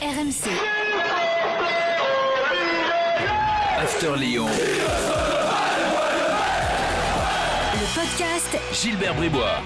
RMC. 0.00 0.48
After 3.82 4.14
Lyon. 4.16 4.46
Le 7.74 8.00
podcast 8.00 8.58
Gilbert 8.72 9.14
Bribois. 9.16 9.60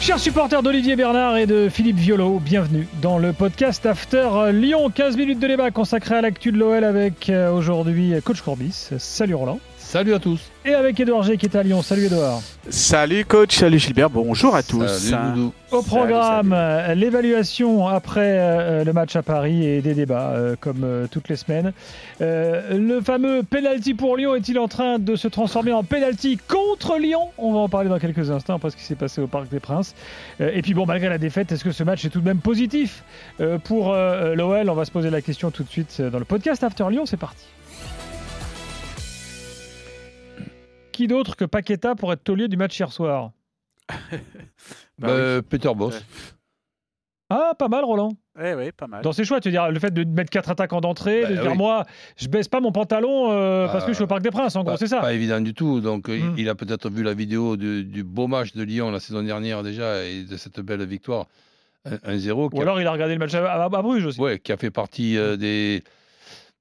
Chers 0.00 0.18
supporters 0.18 0.64
d'Olivier 0.64 0.96
Bernard 0.96 1.36
et 1.36 1.46
de 1.46 1.68
Philippe 1.68 1.98
Violo, 1.98 2.40
bienvenue 2.40 2.88
dans 3.00 3.18
le 3.18 3.32
podcast 3.32 3.86
After 3.86 4.50
Lyon. 4.52 4.90
15 4.90 5.16
minutes 5.16 5.38
de 5.38 5.46
débat 5.46 5.70
consacré 5.70 6.16
à 6.16 6.22
l'actu 6.22 6.50
de 6.50 6.58
l'OL 6.58 6.82
avec 6.82 7.30
euh, 7.30 7.52
aujourd'hui 7.52 8.14
Coach 8.24 8.40
Courbis. 8.40 8.88
Salut 8.98 9.36
Roland. 9.36 9.60
Salut 9.96 10.12
à 10.12 10.18
tous. 10.18 10.50
Et 10.66 10.74
avec 10.74 11.00
Edouard 11.00 11.22
G 11.22 11.38
qui 11.38 11.46
est 11.46 11.56
à 11.56 11.62
Lyon. 11.62 11.80
Salut 11.80 12.04
Edouard. 12.04 12.42
Salut 12.68 13.24
coach, 13.24 13.56
salut 13.56 13.78
Gilbert, 13.78 14.10
bonjour 14.10 14.54
à 14.54 14.62
tous. 14.62 14.86
Salut. 14.86 15.48
Au 15.72 15.80
programme, 15.80 16.52
euh, 16.52 16.94
l'évaluation 16.94 17.88
après 17.88 18.36
euh, 18.38 18.84
le 18.84 18.92
match 18.92 19.16
à 19.16 19.22
Paris 19.22 19.66
et 19.66 19.80
des 19.80 19.94
débats 19.94 20.32
euh, 20.34 20.54
comme 20.60 20.82
euh, 20.84 21.06
toutes 21.10 21.30
les 21.30 21.36
semaines. 21.36 21.72
Euh, 22.20 22.76
le 22.76 23.00
fameux 23.00 23.42
penalty 23.42 23.94
pour 23.94 24.18
Lyon 24.18 24.34
est-il 24.34 24.58
en 24.58 24.68
train 24.68 24.98
de 24.98 25.16
se 25.16 25.28
transformer 25.28 25.72
en 25.72 25.82
penalty 25.82 26.36
contre 26.46 26.98
Lyon? 26.98 27.30
On 27.38 27.54
va 27.54 27.60
en 27.60 27.70
parler 27.70 27.88
dans 27.88 27.98
quelques 27.98 28.30
instants 28.30 28.56
après 28.56 28.68
ce 28.68 28.76
qui 28.76 28.84
s'est 28.84 28.96
passé 28.96 29.22
au 29.22 29.26
Parc 29.26 29.48
des 29.48 29.60
Princes. 29.60 29.94
Euh, 30.42 30.50
et 30.52 30.60
puis 30.60 30.74
bon, 30.74 30.84
malgré 30.84 31.08
la 31.08 31.16
défaite, 31.16 31.52
est-ce 31.52 31.64
que 31.64 31.72
ce 31.72 31.84
match 31.84 32.04
est 32.04 32.10
tout 32.10 32.20
de 32.20 32.26
même 32.26 32.40
positif? 32.40 33.02
Euh, 33.40 33.56
pour 33.56 33.94
euh, 33.94 34.34
l'OL 34.34 34.68
On 34.68 34.74
va 34.74 34.84
se 34.84 34.90
poser 34.90 35.08
la 35.08 35.22
question 35.22 35.50
tout 35.50 35.62
de 35.62 35.70
suite 35.70 35.96
euh, 36.00 36.10
dans 36.10 36.18
le 36.18 36.26
podcast 36.26 36.62
After 36.62 36.84
Lyon. 36.90 37.06
C'est 37.06 37.16
parti. 37.16 37.46
Qui 40.96 41.08
d'autre 41.08 41.36
que 41.36 41.44
Paqueta 41.44 41.94
pour 41.94 42.10
être 42.10 42.24
taulier 42.24 42.48
du 42.48 42.56
match 42.56 42.78
hier 42.78 42.90
soir? 42.90 43.32
Bah 44.98 45.08
Euh, 45.10 45.42
Peter 45.42 45.70
Boss. 45.76 45.94
Ouais. 45.94 46.00
Ah, 47.28 47.52
pas 47.58 47.68
mal, 47.68 47.84
Roland. 47.84 48.12
Eh 48.42 48.54
oui, 48.54 48.72
pas 48.72 48.86
mal. 48.86 49.02
Dans 49.02 49.12
ses 49.12 49.24
choix, 49.24 49.40
tu 49.40 49.48
veux 49.48 49.52
dire 49.52 49.70
le 49.70 49.78
fait 49.78 49.92
de 49.92 50.04
mettre 50.04 50.30
quatre 50.30 50.48
attaquants 50.50 50.80
d'entrée, 50.80 51.22
Bah 51.22 51.28
de 51.28 51.34
dire 51.34 51.50
oui. 51.50 51.56
moi, 51.58 51.84
je 52.16 52.28
baisse 52.28 52.48
pas 52.48 52.60
mon 52.60 52.72
pantalon 52.72 53.30
euh, 53.32 53.66
parce 53.66 53.84
que 53.84 53.90
je 53.90 53.96
suis 53.96 54.04
au 54.04 54.06
Parc 54.06 54.22
des 54.22 54.30
Princes, 54.30 54.56
en 54.56 54.64
gros, 54.64 54.76
c'est 54.78 54.86
ça. 54.86 55.00
Pas 55.00 55.12
évident 55.12 55.40
du 55.40 55.52
tout. 55.52 55.80
Donc, 55.80 56.08
euh, 56.08 56.16
Mm. 56.18 56.34
il 56.38 56.48
a 56.48 56.54
peut-être 56.54 56.88
vu 56.88 57.02
la 57.02 57.12
vidéo 57.14 57.56
du, 57.58 57.84
du 57.84 58.04
beau 58.04 58.26
match 58.26 58.54
de 58.54 58.62
Lyon 58.62 58.90
la 58.90 59.00
saison 59.00 59.22
dernière 59.22 59.62
déjà 59.62 60.02
et 60.04 60.22
de 60.22 60.36
cette 60.38 60.60
belle 60.60 60.84
victoire 60.86 61.26
1-0 61.84 62.48
qui, 62.50 62.56
Ou 62.56 62.60
a- 62.60 62.62
alors 62.62 62.80
il 62.80 62.86
a 62.86 62.92
regardé 62.92 63.12
le 63.14 63.18
match 63.18 63.34
à, 63.34 63.44
à- 63.52 63.64
à 63.64 63.68
Bruges 63.82 64.06
aussi. 64.06 64.20
ouais, 64.20 64.38
qui 64.38 64.52
a 64.52 64.56
fait 64.56 64.70
partie 64.70 65.18
euh, 65.18 65.36
des, 65.36 65.82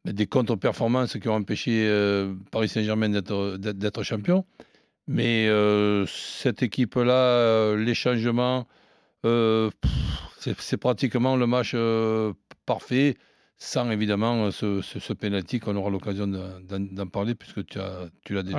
des 0.06 0.28
contre-performances 0.28 1.18
qui 1.18 1.28
ont 1.28 1.36
empêché 1.36 1.88
euh, 1.88 2.34
Paris 2.52 2.70
Saint-Germain 2.70 3.10
d'être 3.10 4.04
champion. 4.04 4.46
Mais 5.08 5.48
euh, 5.48 6.06
cette 6.08 6.64
équipe-là, 6.64 7.14
euh, 7.14 7.78
les 7.78 7.94
changements, 7.94 8.68
c'est 9.24 10.78
pratiquement 10.78 11.36
le 11.36 11.48
match 11.48 11.76
parfait, 12.66 13.16
sans 13.58 13.90
évidemment 13.90 14.52
ce, 14.52 14.82
ce, 14.82 15.14
penalty 15.14 15.60
qu'on 15.60 15.76
aura 15.76 15.90
l'occasion 15.90 16.28
d'en- 16.28 17.08
parler 17.08 17.36
puisque 17.36 17.66
tu, 17.66 17.80
as, 17.80 18.10
tu 18.24 18.34
l'as 18.34 18.44
déjà. 18.44 18.58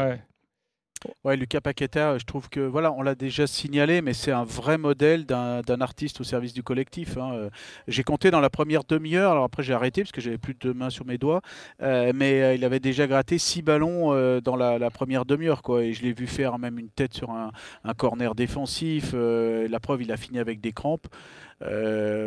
Ouais, 1.25 1.37
Lucas 1.37 1.61
Paqueta, 1.61 2.19
je 2.19 2.25
trouve 2.25 2.49
que 2.49 2.61
voilà, 2.61 2.93
on 2.93 3.03
l'a 3.03 3.15
déjà 3.15 3.47
signalé, 3.47 4.01
mais 4.01 4.13
c'est 4.13 4.31
un 4.33 4.45
vrai 4.45 4.79
modèle 4.79 5.27
d'un 5.27 5.81
artiste 5.81 6.21
au 6.21 6.25
service 6.25 6.53
du 6.53 6.63
collectif. 6.63 7.17
hein. 7.19 7.33
Euh, 7.35 7.51
J'ai 7.89 8.05
compté 8.05 8.31
dans 8.31 8.41
la 8.41 8.51
première 8.51 8.85
demi-heure, 8.85 9.33
alors 9.33 9.45
après 9.45 9.63
j'ai 9.63 9.73
arrêté 9.73 10.03
parce 10.03 10.13
que 10.13 10.21
j'avais 10.21 10.39
plus 10.39 10.55
de 10.55 10.73
mains 10.73 10.91
sur 10.91 11.05
mes 11.05 11.19
doigts, 11.19 11.43
euh, 11.83 12.13
mais 12.15 12.43
euh, 12.43 12.55
il 12.55 12.65
avait 12.65 12.81
déjà 12.81 13.07
gratté 13.07 13.39
six 13.39 13.63
ballons 13.63 14.11
dans 14.41 14.57
la, 14.57 14.91
première 14.91 15.25
demi-heure, 15.25 15.63
quoi. 15.63 15.83
Et 15.83 15.93
je 15.93 16.03
l'ai 16.03 16.13
vu 16.13 16.27
faire 16.27 16.59
même 16.59 16.79
une 16.79 16.91
tête 16.91 17.15
sur 17.15 17.31
un, 17.31 17.51
corner 17.97 18.35
défensif. 18.35 19.13
la 19.15 19.81
preuve, 19.81 20.03
il 20.03 20.13
a 20.13 20.17
fini 20.17 20.39
avec 20.39 20.61
des 20.61 20.73
crampes. 20.73 21.07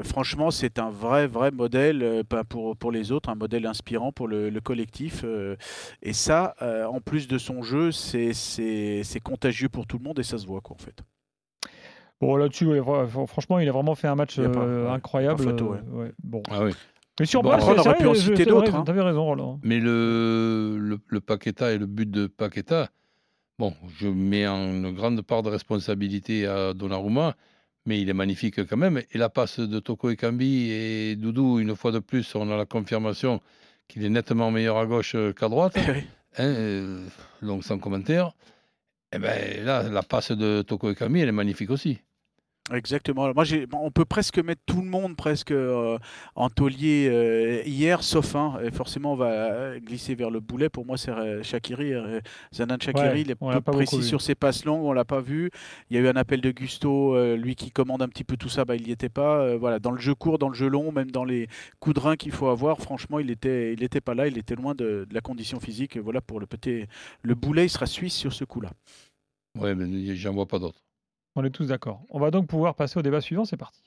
Franchement, 0.04 0.52
c'est 0.52 0.80
un 0.80 0.90
vrai, 0.90 1.28
vrai 1.28 1.52
modèle 1.52 2.24
pour, 2.50 2.76
pour 2.76 2.92
les 2.92 3.12
autres, 3.12 3.30
un 3.30 3.36
modèle 3.36 3.66
inspirant 3.66 4.12
pour 4.12 4.28
le, 4.28 4.50
le 4.50 4.62
collectif. 4.62 5.24
et 6.04 6.14
ça, 6.14 6.56
en 6.62 7.00
plus 7.00 7.28
de 7.28 7.38
son 7.38 7.62
jeu, 7.64 7.92
c'est- 7.92 8.34
c'est 9.04 9.20
contagieux 9.20 9.70
pour 9.70 9.86
tout 9.88 9.98
le 9.98 10.04
monde 10.04 10.20
et 10.20 10.24
ça 10.24 10.38
se 10.38 10.46
voit, 10.48 10.62
quoi, 10.62 10.76
en 10.76 10.84
fait. 10.84 11.02
Bon, 12.22 12.36
là-dessus, 12.36 12.66
ouais, 12.66 12.82
franchement, 13.28 13.60
il 13.60 13.70
a 13.70 13.72
vraiment 13.72 13.96
fait 13.96 14.08
un 14.08 14.16
match 14.16 14.36
pas- 14.38 14.42
euh, 14.44 14.90
incroyable. 14.92 15.38
pas 15.38 15.52
photo, 15.52 15.72
ouais. 15.72 15.78
euh, 15.94 16.04
ouais, 16.04 16.12
Bon. 16.24 16.42
Ah 16.52 16.64
oui. 16.66 16.72
Mais 17.20 17.26
sur 17.26 17.42
Bon, 17.42 17.50
Brest, 17.50 17.68
on 17.68 17.78
aurait 17.80 17.98
pu 17.98 18.08
en 18.08 18.14
je- 18.14 18.20
citer 18.20 18.46
d'autres, 18.46 18.76
hein. 18.76 18.84
T'avais 18.84 19.02
raison, 19.02 19.24
Roland. 19.26 19.60
Mais 19.64 19.80
le, 19.80 20.78
le, 20.80 21.00
le 21.08 21.20
Paqueta 21.22 21.72
et 21.72 21.78
le 21.78 21.86
but 21.86 22.10
de 22.10 22.28
Paqueta, 22.28 22.90
bon, 23.58 23.74
je 23.98 24.08
mets 24.08 24.46
une 24.46 24.92
grande 24.94 25.22
part 25.22 25.44
de 25.44 25.50
responsabilité 25.50 26.46
à 26.46 26.74
Donnarumma, 26.74 27.36
mais 27.86 28.02
il 28.02 28.10
est 28.10 28.14
magnifique 28.14 28.66
quand 28.68 28.78
même. 28.78 29.02
Et 29.12 29.18
la 29.18 29.30
passe 29.30 29.60
de 29.60 29.80
Toko 29.80 30.10
Ekambi 30.12 30.72
et 30.72 31.16
Doudou, 31.16 31.60
une 31.60 31.76
fois 31.76 31.92
de 31.92 32.00
plus, 32.00 32.36
on 32.36 32.50
a 32.52 32.58
la 32.58 32.66
confirmation 32.66 33.42
qu'il 33.88 34.04
est 34.06 34.10
nettement 34.10 34.52
meilleur 34.52 34.78
à 34.78 34.86
gauche 34.86 35.16
euh, 35.16 35.32
qu'à 35.34 35.48
droite. 35.50 35.78
hein, 36.38 36.44
euh, 36.44 37.06
donc 37.42 37.64
sans 37.64 37.80
commentaire. 37.80 38.32
Et 39.12 39.20
ben 39.20 39.66
là, 39.66 39.84
la 39.90 40.04
passe 40.04 40.32
de 40.32 40.62
Toko 40.62 40.92
Ekambi, 40.92 41.22
elle 41.22 41.30
est 41.30 41.32
magnifique 41.32 41.70
aussi. 41.72 42.00
Exactement. 42.72 43.24
Alors, 43.24 43.36
Moi, 43.36 43.46
on 43.74 43.92
peut 43.92 44.06
presque 44.06 44.38
mettre 44.40 44.62
tout 44.66 44.82
le 44.82 44.88
monde 44.90 45.16
presque 45.16 45.52
euh, 45.52 45.98
en 46.36 46.50
taulier 46.50 47.08
euh, 47.10 47.64
hier, 47.66 48.04
sauf 48.04 48.36
un. 48.36 48.60
Et 48.62 48.72
forcément, 48.72 49.14
on 49.14 49.16
va 49.16 49.32
euh, 49.32 49.80
glisser 49.80 50.14
vers 50.16 50.30
le 50.30 50.40
boulet. 50.40 50.70
Pour 50.70 50.86
moi, 50.86 50.98
c'est 50.98 51.12
euh, 51.12 51.42
Shakiri. 51.42 51.94
euh, 51.94 52.20
Zanan 52.54 52.78
Shakiri, 52.80 53.08
Ouais, 53.08 53.22
il 53.22 53.32
est 53.32 53.36
peu 53.36 53.62
pas 53.62 53.72
précis 53.72 53.96
sur 54.04 54.22
ses 54.22 54.36
passes 54.36 54.66
longues. 54.66 54.84
On 54.84 54.94
l'a 54.94 55.06
pas 55.06 55.22
vu. 55.22 55.50
Il 55.90 55.96
y 55.98 56.00
a 56.00 56.04
eu 56.04 56.08
un 56.08 56.16
appel 56.16 56.42
de 56.42 56.52
Gusto, 56.52 57.16
euh, 57.16 57.36
lui 57.36 57.56
qui 57.56 57.72
commande 57.72 58.02
un 58.02 58.08
petit 58.08 58.24
peu 58.24 58.38
tout 58.38 58.50
ça. 58.50 58.66
Bah, 58.66 58.76
il 58.76 58.84
n'y 58.84 58.92
était 58.92 59.10
pas. 59.10 59.40
Euh, 59.40 59.58
voilà, 59.58 59.80
dans 59.80 59.92
le 59.92 60.00
jeu 60.00 60.14
court, 60.14 60.38
dans 60.38 60.50
le 60.50 60.56
jeu 60.56 60.68
long, 60.68 60.92
même 60.92 61.12
dans 61.12 61.26
les 61.26 61.48
coups 61.80 61.96
de 61.96 62.00
rein 62.00 62.16
qu'il 62.18 62.32
faut 62.32 62.48
avoir. 62.48 62.80
Franchement, 62.80 63.20
il 63.20 63.32
était, 63.32 63.74
il 63.74 63.84
était 63.84 64.02
pas 64.02 64.14
là. 64.14 64.28
Il 64.28 64.38
était 64.38 64.56
loin 64.56 64.76
de, 64.76 65.08
de 65.10 65.14
la 65.14 65.22
condition 65.22 65.60
physique. 65.60 65.96
Et 65.96 66.00
voilà 66.00 66.22
pour 66.22 66.40
le 66.40 66.46
petit, 66.46 66.86
le 67.24 67.36
boulet, 67.36 67.66
il 67.66 67.70
sera 67.70 67.88
suisse 67.88 68.14
sur 68.16 68.32
ce 68.34 68.44
coup-là. 68.44 68.70
Ouais, 69.60 69.74
mais 69.74 70.16
j'en 70.16 70.34
vois 70.34 70.48
pas 70.48 70.60
d'autres. 70.60 70.82
On 71.36 71.44
est 71.44 71.50
tous 71.50 71.68
d'accord. 71.68 72.02
On 72.10 72.20
va 72.20 72.32
donc 72.32 72.48
pouvoir 72.48 72.76
passer 72.76 73.00
au 73.00 73.02
débat 73.02 73.22
suivant, 73.22 73.46
c'est 73.46 73.58
parti. 73.58 73.82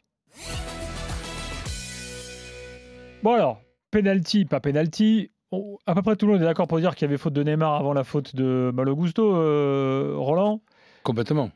Bon 3.22 3.34
alors, 3.34 3.60
penalty, 3.90 4.44
pas 4.44 4.60
penalty. 4.60 5.30
On- 5.52 5.76
à 5.86 5.94
peu 5.94 6.02
près 6.02 6.16
tout 6.16 6.26
le 6.26 6.32
monde 6.32 6.42
est 6.42 6.46
d'accord 6.46 6.66
pour 6.66 6.78
dire 6.78 6.94
qu'il 6.94 7.02
y 7.06 7.08
avait 7.10 7.18
faute 7.18 7.34
de 7.34 7.42
Neymar 7.42 7.74
avant 7.74 7.92
la 7.92 8.04
faute 8.04 8.34
de 8.34 8.70
Malo 8.74 8.96
Gusto, 8.96 9.36
euh, 9.36 10.14
Roland? 10.16 10.60
Complètement. 11.02 11.50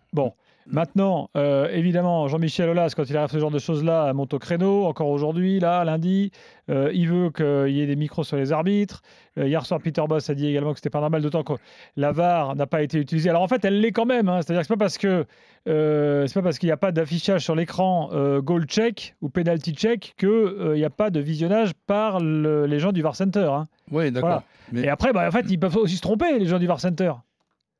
Maintenant, 0.68 1.30
euh, 1.36 1.68
évidemment, 1.72 2.26
Jean-Michel 2.28 2.68
Aulas, 2.68 2.92
quand 2.96 3.08
il 3.08 3.16
arrive 3.16 3.30
ce 3.30 3.38
genre 3.38 3.50
de 3.50 3.58
choses-là, 3.58 4.12
monte 4.14 4.34
au 4.34 4.38
créneau. 4.38 4.84
Encore 4.86 5.08
aujourd'hui, 5.08 5.60
là, 5.60 5.84
lundi, 5.84 6.32
euh, 6.70 6.90
il 6.92 7.08
veut 7.08 7.30
qu'il 7.30 7.72
y 7.74 7.80
ait 7.80 7.86
des 7.86 7.94
micros 7.96 8.24
sur 8.24 8.36
les 8.36 8.52
arbitres. 8.52 9.02
Euh, 9.38 9.46
hier 9.46 9.64
soir, 9.64 9.80
Peter 9.80 10.02
Boss 10.08 10.28
a 10.28 10.34
dit 10.34 10.48
également 10.48 10.72
que 10.72 10.78
c'était 10.78 10.90
pas 10.90 11.00
normal, 11.00 11.22
d'autant 11.22 11.44
que 11.44 11.52
la 11.96 12.10
VAR 12.10 12.56
n'a 12.56 12.66
pas 12.66 12.82
été 12.82 12.98
utilisée. 12.98 13.30
Alors 13.30 13.42
en 13.42 13.48
fait, 13.48 13.64
elle 13.64 13.80
l'est 13.80 13.92
quand 13.92 14.06
même. 14.06 14.28
hein. 14.28 14.40
C'est-à-dire 14.42 14.62
que 14.62 14.66
c'est 14.66 14.74
pas 14.74 14.84
parce 14.84 14.98
que 14.98 15.24
c'est 15.66 16.34
pas 16.34 16.42
parce 16.42 16.58
qu'il 16.58 16.68
n'y 16.68 16.72
a 16.72 16.76
pas 16.76 16.92
d'affichage 16.92 17.42
sur 17.42 17.54
l'écran 17.54 18.10
goal 18.40 18.64
check 18.66 19.14
ou 19.20 19.28
penalty 19.28 19.72
check 19.74 20.14
que 20.16 20.72
il 20.74 20.78
n'y 20.78 20.84
a 20.84 20.90
pas 20.90 21.10
de 21.10 21.20
visionnage 21.20 21.72
par 21.86 22.20
le- 22.20 22.66
les 22.66 22.78
gens 22.78 22.92
du 22.92 23.02
VAR 23.02 23.14
Center. 23.16 23.48
hein. 23.52 23.68
Oui, 23.90 24.10
d'accord. 24.10 24.28
Voilà. 24.28 24.42
Mais 24.72 24.82
Et 24.82 24.88
après, 24.88 25.12
bah, 25.12 25.26
en 25.26 25.30
fait, 25.30 25.46
ils 25.48 25.58
peuvent 25.58 25.76
aussi 25.76 25.96
se 25.96 26.02
tromper, 26.02 26.38
les 26.38 26.46
gens 26.46 26.58
du 26.58 26.66
VAR 26.66 26.80
Center. 26.80 27.12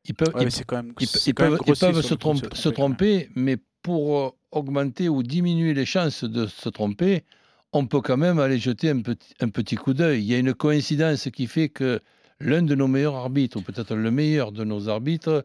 Ils 0.08 0.14
peuvent, 0.14 0.34
Ouais, 0.34 0.42
ils 0.42 0.44
mais 0.44 0.50
c'est 0.50 0.64
quand 0.64 0.76
même. 0.76 0.92
Ils, 1.00 1.06
c'est 1.06 1.30
ils 1.30 1.34
quand 1.34 1.44
même 1.44 1.52
peuvent, 1.52 1.60
ils 1.62 1.66
grossier 1.66 1.88
peuvent 1.88 2.00
sur 2.00 2.08
se, 2.10 2.68
tromper, 2.68 3.28
se 3.28 3.38
mais 3.38 3.56
pour 3.82 4.18
euh, 4.18 4.30
augmenter 4.50 5.08
ou 5.08 5.22
diminuer 5.22 5.74
les 5.74 5.86
chances 5.86 6.24
de 6.24 6.46
se 6.46 6.68
tromper, 6.68 7.24
on 7.72 7.86
peut 7.86 8.00
quand 8.00 8.16
même 8.16 8.38
aller 8.38 8.58
jeter 8.58 8.90
un 8.90 9.00
petit, 9.02 9.34
un 9.40 9.48
petit 9.48 9.76
coup 9.76 9.94
d'œil. 9.94 10.22
Il 10.22 10.26
y 10.26 10.34
a 10.34 10.38
une 10.38 10.54
coïncidence 10.54 11.28
qui 11.32 11.46
fait 11.46 11.68
que 11.68 12.00
l'un 12.40 12.62
de 12.62 12.74
nos 12.74 12.88
meilleurs 12.88 13.16
arbitres, 13.16 13.58
ou 13.58 13.62
peut-être 13.62 13.94
le 13.94 14.10
meilleur 14.10 14.52
de 14.52 14.64
nos 14.64 14.88
arbitres, 14.88 15.44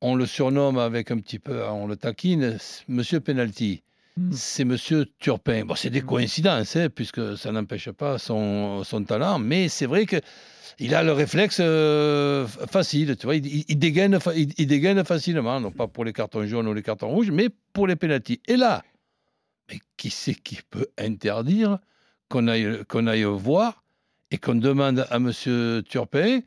on 0.00 0.14
le 0.14 0.26
surnomme 0.26 0.78
avec 0.78 1.10
un 1.10 1.18
petit 1.18 1.38
peu, 1.38 1.62
on 1.64 1.86
le 1.86 1.96
taquine, 1.96 2.56
Monsieur 2.88 3.20
Penalty. 3.20 3.82
Mm. 4.16 4.32
C'est 4.32 4.64
Monsieur 4.64 5.06
Turpin. 5.18 5.64
Bon, 5.64 5.74
c'est 5.74 5.90
des 5.90 6.00
coïncidences, 6.00 6.76
hein, 6.76 6.88
puisque 6.88 7.36
ça 7.36 7.52
n'empêche 7.52 7.90
pas 7.90 8.18
son, 8.18 8.82
son 8.84 9.04
talent, 9.04 9.38
mais 9.38 9.68
c'est 9.68 9.86
vrai 9.86 10.06
que 10.06 10.16
il 10.78 10.94
a 10.94 11.02
le 11.02 11.12
réflexe 11.12 11.58
euh, 11.60 12.46
facile, 12.46 13.16
tu 13.16 13.26
vois, 13.26 13.36
il, 13.36 13.46
il- 13.68 13.78
dégaine, 13.78 14.18
il, 14.36 14.52
il 14.58 14.66
dégaine 14.66 15.04
facilement, 15.04 15.60
non 15.60 15.70
pas 15.70 15.86
pour 15.86 16.04
les 16.04 16.12
cartons 16.12 16.46
jaunes 16.46 16.68
ou 16.68 16.74
les 16.74 16.82
cartons 16.82 17.08
rouges, 17.08 17.30
mais 17.30 17.48
pour 17.72 17.86
les 17.86 17.96
pénaltys. 17.96 18.40
Et 18.46 18.56
là, 18.56 18.82
mais 19.70 19.78
qui 19.96 20.10
c'est 20.10 20.34
qui 20.34 20.58
peut 20.70 20.86
interdire 20.98 21.78
qu'on 22.28 22.46
aille, 22.48 22.84
qu'on 22.88 23.06
aille 23.06 23.24
voir 23.24 23.82
et 24.30 24.38
qu'on 24.38 24.54
demande 24.54 25.06
à 25.10 25.16
M. 25.16 25.32
Turpin, 25.88 26.40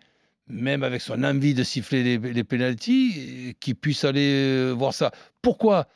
même 0.48 0.84
avec 0.84 1.02
son 1.02 1.24
envie 1.24 1.54
de 1.54 1.64
siffler 1.64 2.04
les, 2.04 2.18
les 2.34 2.44
pénaltys, 2.44 3.56
qu'il 3.60 3.75
puisse 3.75 4.04
aller 4.04 4.31
euh, 4.34 4.72
voir 4.72 4.94
ça 4.94 5.12
Pourquoi? 5.42 5.88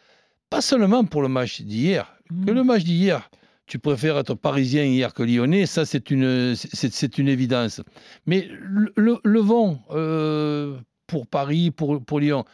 Pas 0.49 0.61
seulement 0.61 1.03
pour 1.03 1.21
le 1.21 1.27
match 1.27 1.61
d'hier, 1.61 2.13
que 2.45 2.51
le 2.51 2.63
match 2.63 2.83
d'hier, 2.83 3.29
tu 3.67 3.79
préfères 3.79 4.17
être 4.17 4.33
parisien 4.33 4.83
hier 4.83 5.13
que 5.13 5.23
lyonnais, 5.23 5.65
ça 5.65 5.85
c'est 5.85 6.09
une, 6.09 6.55
c'est, 6.55 7.17
une 7.17 7.27
évidence. 7.27 7.81
Mais 8.25 8.49
le 8.95 9.39
vent 9.39 9.83
euh, 9.91 10.77
pour 11.05 11.27
Paris, 11.27 11.71
pour, 11.71 12.03
pour 12.03 12.19
Lyon, 12.19 12.45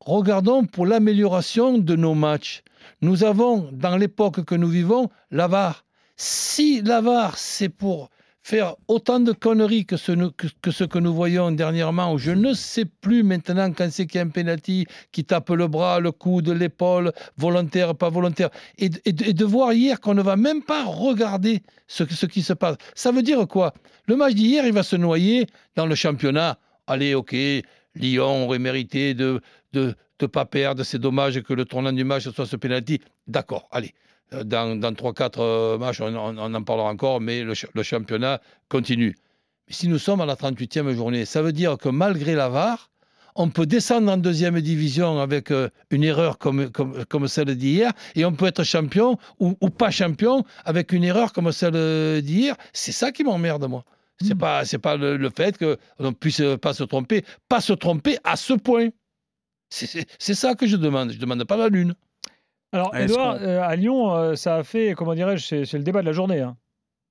regardons 0.00 0.64
pour 0.64 0.86
l'amélioration 0.86 1.78
de 1.78 1.96
nos 1.96 2.14
matchs. 2.14 2.62
Nous 3.00 3.24
avons, 3.24 3.68
dans 3.72 3.96
l'époque 3.96 4.44
que 4.44 4.54
nous 4.54 4.68
vivons, 4.68 5.08
l'avare. 5.30 5.84
Si 6.16 6.82
l'avare, 6.82 7.36
c'est 7.36 7.68
pour 7.68 8.10
faire 8.46 8.76
autant 8.86 9.18
de 9.18 9.32
conneries 9.32 9.86
que 9.86 9.96
ce, 9.96 10.12
que- 10.86 10.98
nous 11.00 11.12
voyons 11.12 11.50
dernièrement, 11.50 12.12
où 12.12 12.18
je 12.18 12.30
ne 12.30 12.54
sais 12.54 12.84
plus 12.84 13.24
maintenant 13.24 13.72
quand 13.72 13.90
c'est 13.90 14.06
qu'il 14.06 14.18
y 14.20 14.22
a 14.22 14.24
un 14.24 14.28
penalty 14.28 14.86
qui 15.10 15.24
tape 15.24 15.50
le 15.50 15.66
bras, 15.66 15.98
le 15.98 16.12
coude, 16.12 16.50
l'épaule, 16.50 17.10
volontaire, 17.36 17.96
pas 17.96 18.08
volontaire, 18.08 18.50
et, 18.78 18.88
de- 18.88 19.44
voir 19.44 19.72
hier 19.72 20.00
qu'on 20.00 20.14
ne 20.14 20.22
va 20.22 20.36
même 20.36 20.62
pas 20.62 20.84
regarder 20.84 21.62
ce, 21.88 22.04
ce 22.04 22.26
qui 22.26 22.42
se 22.42 22.52
passe. 22.52 22.76
Ça 22.94 23.10
veut 23.10 23.22
dire 23.22 23.48
quoi? 23.48 23.74
Le 24.06 24.14
match 24.14 24.34
d'hier, 24.34 24.64
il 24.64 24.72
va 24.72 24.84
se 24.84 24.94
noyer 24.94 25.46
dans 25.74 25.86
le 25.86 25.96
championnat. 25.96 26.56
Allez, 26.86 27.14
ok, 27.14 27.34
Lyon 27.96 28.44
aurait 28.44 28.60
mérité 28.60 29.14
de 29.14 29.40
de, 29.76 29.94
de 30.18 30.26
pas 30.26 30.44
perdre, 30.46 30.82
c'est 30.82 30.98
dommage 30.98 31.40
que 31.42 31.52
le 31.54 31.64
tournant 31.64 31.92
du 31.92 32.04
match 32.04 32.28
soit 32.30 32.46
ce 32.46 32.56
penalty. 32.56 33.00
D'accord, 33.26 33.68
allez. 33.70 33.92
Euh, 34.32 34.42
Dans, 34.44 34.78
dans 34.80 34.92
3-4 34.92 35.34
euh, 35.38 35.78
matchs, 35.78 36.00
on, 36.00 36.14
on- 36.14 36.38
on 36.38 36.54
en 36.54 36.62
parlera 36.62 36.88
encore, 36.90 37.20
mais 37.20 37.42
le, 37.44 37.54
le 37.78 37.82
championnat 37.82 38.40
continue. 38.68 39.14
Mais 39.68 39.74
si 39.74 39.88
nous 39.88 39.98
sommes 39.98 40.20
à 40.20 40.26
la 40.26 40.34
38e 40.36 40.92
journée, 40.94 41.24
ça 41.24 41.42
veut 41.42 41.52
dire 41.52 41.76
que 41.78 41.88
malgré 41.90 42.34
la 42.34 42.48
VAR, 42.48 42.90
on 43.38 43.50
peut 43.50 43.66
descendre 43.66 44.10
en 44.10 44.16
deuxième 44.16 44.58
division 44.62 45.20
avec 45.20 45.50
euh, 45.50 45.68
une 45.90 46.04
erreur 46.04 46.38
comme, 46.38 46.70
comme, 46.70 47.04
comme 47.04 47.28
celle 47.28 47.54
d'hier, 47.54 47.92
et 48.14 48.24
on 48.24 48.32
peut 48.32 48.46
être 48.46 48.64
champion 48.64 49.18
ou, 49.38 49.54
ou 49.60 49.68
pas 49.70 49.90
champion 49.90 50.44
avec 50.64 50.92
une 50.92 51.04
erreur 51.04 51.32
comme 51.34 51.52
celle 51.52 52.22
d'hier. 52.22 52.56
C'est 52.72 52.92
ça 53.00 53.12
qui 53.12 53.22
m'emmerde, 53.24 53.68
moi. 53.68 53.84
C'est 54.22 54.34
Mm. 54.34 54.38
pas, 54.38 54.62
pas 54.82 54.96
le, 54.96 55.18
le 55.18 55.30
fait 55.30 55.54
qu'on 55.58 56.12
puisse 56.14 56.42
pas 56.62 56.72
se 56.72 56.84
tromper, 56.84 57.22
pas 57.50 57.60
se 57.60 57.74
tromper 57.74 58.16
à 58.24 58.36
ce 58.36 58.54
point. 58.54 58.88
C'est- 59.68 60.06
ça 60.34 60.54
que 60.54 60.66
je 60.66 60.76
demande. 60.76 61.10
Je 61.12 61.18
demande 61.18 61.42
pas 61.44 61.56
la 61.56 61.68
lune. 61.68 61.94
Alors, 62.72 62.94
Edouard, 62.96 63.36
euh, 63.40 63.60
à 63.62 63.74
Lyon, 63.76 64.14
euh, 64.14 64.34
ça 64.34 64.56
a 64.56 64.62
fait, 64.64 64.94
comment 64.94 65.14
dirais-je, 65.14 65.46
c'est 65.46 65.64
c'est 65.64 65.78
le 65.78 65.84
débat 65.84 66.00
de 66.02 66.06
la 66.06 66.12
journée. 66.12 66.40
hein. 66.40 66.56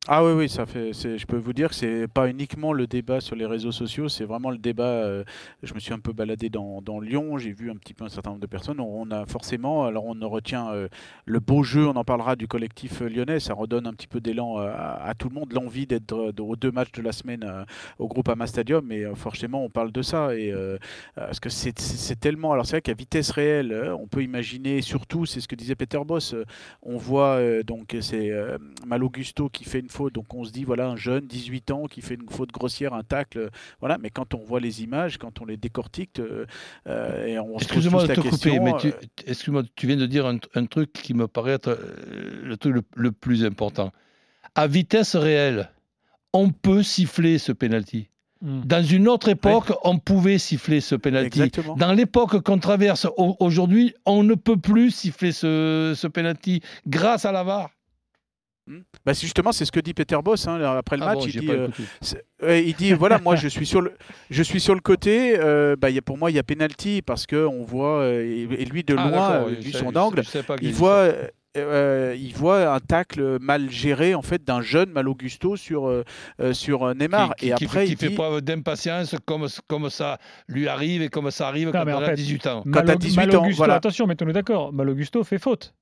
Ah 0.07 0.23
oui, 0.23 0.33
oui, 0.33 0.49
ça 0.49 0.67
fait. 0.67 0.93
Je 0.93 1.25
peux 1.25 1.37
vous 1.37 1.51
dire 1.53 1.69
que 1.69 1.75
c'est 1.75 2.07
pas 2.07 2.29
uniquement 2.29 2.73
le 2.73 2.85
débat 2.85 3.21
sur 3.21 3.35
les 3.35 3.47
réseaux 3.47 3.71
sociaux, 3.71 4.07
c'est 4.07 4.23
vraiment 4.25 4.51
le 4.51 4.59
débat. 4.59 4.83
euh, 4.83 5.23
je 5.63 5.73
me 5.73 5.79
suis 5.79 5.93
un 5.93 5.99
peu 5.99 6.13
baladé 6.13 6.49
dans, 6.49 6.99
Lyon, 6.99 7.39
j'ai 7.39 7.51
vu 7.51 7.71
un 7.71 7.75
petit 7.75 7.95
peu 7.95 8.05
un 8.05 8.09
certain 8.09 8.29
nombre 8.29 8.41
de 8.41 8.45
personnes. 8.45 8.79
On 8.79 9.09
a 9.09 9.25
forcément, 9.25 9.85
alors 9.85 10.05
on 10.05 10.29
retient 10.29 10.69
euh, 10.71 10.89
le 11.25 11.39
beau 11.39 11.63
jeu, 11.63 11.87
on 11.87 11.95
en 11.95 12.03
parlera 12.03 12.35
du 12.35 12.47
collectif 12.47 13.01
euh, 13.01 13.09
lyonnais, 13.09 13.39
ça 13.39 13.55
redonne 13.55 13.87
un 13.87 13.93
petit 13.93 14.05
peu 14.05 14.21
d'élan 14.21 14.57
à, 14.57 15.11
tout 15.17 15.29
le 15.29 15.33
monde, 15.33 15.51
l'envie 15.53 15.87
d'être 15.87 16.13
aux 16.13 16.55
deux 16.55 16.71
matchs 16.71 16.91
de 16.91 17.01
la 17.01 17.11
semaine 17.11 17.65
au 17.97 18.07
groupe 18.07 18.29
Ama 18.29 18.45
Stadium, 18.45 18.87
euh, 18.91 19.15
forcément 19.15 19.63
on 19.63 19.69
parle 19.71 19.91
de 19.91 20.03
ça 20.03 20.35
et 20.35 20.53
parce 21.15 21.39
que 21.39 21.49
c'est 21.49 22.19
tellement. 22.19 22.51
Alors 22.51 22.67
c'est 22.67 22.73
vrai 22.73 22.81
qu'à 22.81 22.93
vitesse 22.93 23.31
réelle, 23.31 23.91
on 23.99 24.05
peut 24.07 24.21
imaginer, 24.21 24.83
surtout, 24.83 25.25
c'est 25.25 25.41
ce 25.41 25.47
que 25.47 25.55
disait 25.55 25.75
Peter 25.75 25.99
Boss, 26.05 26.35
on 26.83 26.97
voit 26.97 27.39
donc 27.63 27.95
c'est 28.01 28.31
euh, 28.31 28.57
Malo 28.85 29.09
Gusto 29.09 29.49
qui 29.49 29.63
fait 29.63 29.79
une 29.79 29.89
faute, 29.95 30.13
donc 30.13 30.33
on 30.33 30.44
se 30.44 30.51
dit 30.51 30.63
voilà 30.63 30.88
un 30.88 30.95
jeune 30.95 31.25
18 31.25 31.71
ans 31.71 31.86
qui 31.86 32.01
fait 32.01 32.15
une 32.15 32.30
faute 32.30 32.51
grossière, 32.51 32.94
un 32.94 33.03
tacle, 33.03 33.38
euh, 33.39 33.50
voilà. 33.80 33.97
Mais 33.97 34.09
quand 34.09 34.33
on 34.33 34.44
voit 34.44 34.59
les 34.59 34.83
images, 34.83 35.18
quand 35.18 35.42
on 35.42 35.45
les 35.45 35.57
décortique, 35.57 36.19
euh, 36.19 36.45
euh, 36.88 37.25
et 37.25 37.39
on 37.39 37.57
se 37.59 37.65
pose 37.65 37.77
Excuse-moi 37.77 38.03
de 38.03 38.07
la 38.09 38.15
te 38.15 38.21
couper, 38.21 38.30
question, 38.31 38.63
mais 38.63 38.74
tu, 38.80 38.94
excuse-moi, 39.25 39.63
tu 39.75 39.88
viens 39.88 39.95
de 39.97 40.06
dire 40.06 40.25
un, 40.25 40.38
un 40.56 40.65
truc 40.65 40.92
qui 40.94 41.13
me 41.13 41.27
paraît 41.27 41.53
être 41.53 41.77
le 42.44 42.57
truc 42.57 42.74
le, 42.75 42.81
le 42.95 43.12
plus 43.12 43.45
important. 43.45 43.92
À 44.56 44.68
vitesse 44.68 45.15
réelle, 45.15 45.69
on 46.33 46.50
peut 46.51 46.83
siffler 46.83 47.38
ce 47.38 47.51
penalty. 47.53 48.09
Mm. 48.41 48.62
Dans 48.65 48.83
une 48.83 49.07
autre 49.07 49.30
époque, 49.30 49.71
on 49.83 49.98
pouvait 49.98 50.38
siffler 50.38 50.81
ce 50.81 50.95
penalty. 50.95 51.27
exactement. 51.39 51.75
Dans 51.77 51.94
l'époque 51.94 52.41
qu'on 52.41 52.59
traverse 52.59 53.07
au- 53.18 53.38
aujourd'hui, 53.39 53.94
on 54.06 54.24
ne 54.24 54.36
peut 54.36 54.57
plus 54.57 54.91
siffler 54.91 55.31
ce, 55.31 55.94
ce 55.95 56.07
penalty 56.07 56.62
grâce 56.88 57.25
à 57.25 57.31
la 57.31 57.44
VAR. 57.44 57.69
Bah, 59.06 59.13
c'est 59.13 59.21
justement, 59.21 59.51
c'est 59.51 59.63
ce 59.65 59.71
que 59.71 59.79
dit 59.79 59.94
Peter 59.94 60.17
Boss 60.23 60.47
hein, 60.47 60.59
après 60.77 60.97
le 60.97 61.03
Ah 61.03 61.07
match. 61.07 61.19
bon, 61.19 61.25
il 61.25 61.31
j'ai 61.31 61.39
dit, 61.41 61.47
pas 61.47 61.53
euh, 62.44 62.59
il 62.59 62.73
dit 62.75 62.94
voilà, 62.94 63.19
moi 63.19 63.35
je 63.35 63.47
suis 63.47 63.65
sur 63.67 63.81
le, 63.81 63.94
je 64.31 64.41
suis 64.41 64.59
sur 64.59 64.73
le 64.73 64.81
côté. 64.81 65.38
euh, 65.39 65.75
bah, 65.75 65.89
il 65.91 65.95
y 65.95 66.00
a, 66.00 66.01
pour 66.01 66.17
moi, 66.17 66.31
il 66.31 66.35
y 66.35 66.39
a 66.39 66.44
penalty 66.44 67.01
parce 67.03 67.27
que 67.27 67.45
on 67.45 67.63
voit 67.63 68.00
euh, 68.00 68.23
et, 68.23 68.62
et 68.62 68.65
lui 68.65 68.83
de 68.83 68.95
Ah, 68.97 69.09
loin, 69.09 69.44
vu 69.50 69.71
son 69.71 69.95
angle, 69.95 70.23
je 70.23 70.39
il 70.63 70.73
voit, 70.73 71.13
euh, 71.57 72.15
il 72.19 72.33
voit 72.33 72.73
un 72.73 72.79
tacle 72.79 73.38
mal 73.39 73.69
géré 73.69 74.15
en 74.15 74.23
fait 74.23 74.44
d'un 74.44 74.62
jeune 74.62 74.89
Malo 74.89 75.13
Gusto 75.13 75.56
sur 75.56 75.88
euh, 75.88 76.03
sur 76.53 76.94
Neymar. 76.95 77.35
qui, 77.35 77.47
et 77.50 77.51
après, 77.53 77.85
qui 77.85 77.91
il 77.91 77.97
fait 77.97 78.09
dit, 78.09 78.15
preuve 78.15 78.41
d'impatience 78.41 79.15
comme, 79.25 79.47
comme 79.67 79.89
ça 79.91 80.17
lui 80.47 80.67
arrive 80.67 81.03
et 81.03 81.09
comme 81.09 81.29
ça 81.29 81.47
arrive 81.47 81.71
quand 81.71 81.85
mais 81.85 81.94
on 81.94 82.00
a 82.00 82.06
fait, 82.07 82.15
18 82.15 82.47
ans. 82.47 82.63
Quand 82.65 82.81
t'as 82.81 82.95
Malo- 82.95 82.97
18 83.00 83.15
Malo 83.17 83.35
ans, 83.38 83.44
Gusto, 83.45 83.57
voilà. 83.57 83.75
attention, 83.75 84.07
mettons-nous 84.07 84.33
d'accord, 84.33 84.73
Malo 84.73 84.95
Gusto 84.95 85.23
fait 85.23 85.38
faute. 85.39 85.75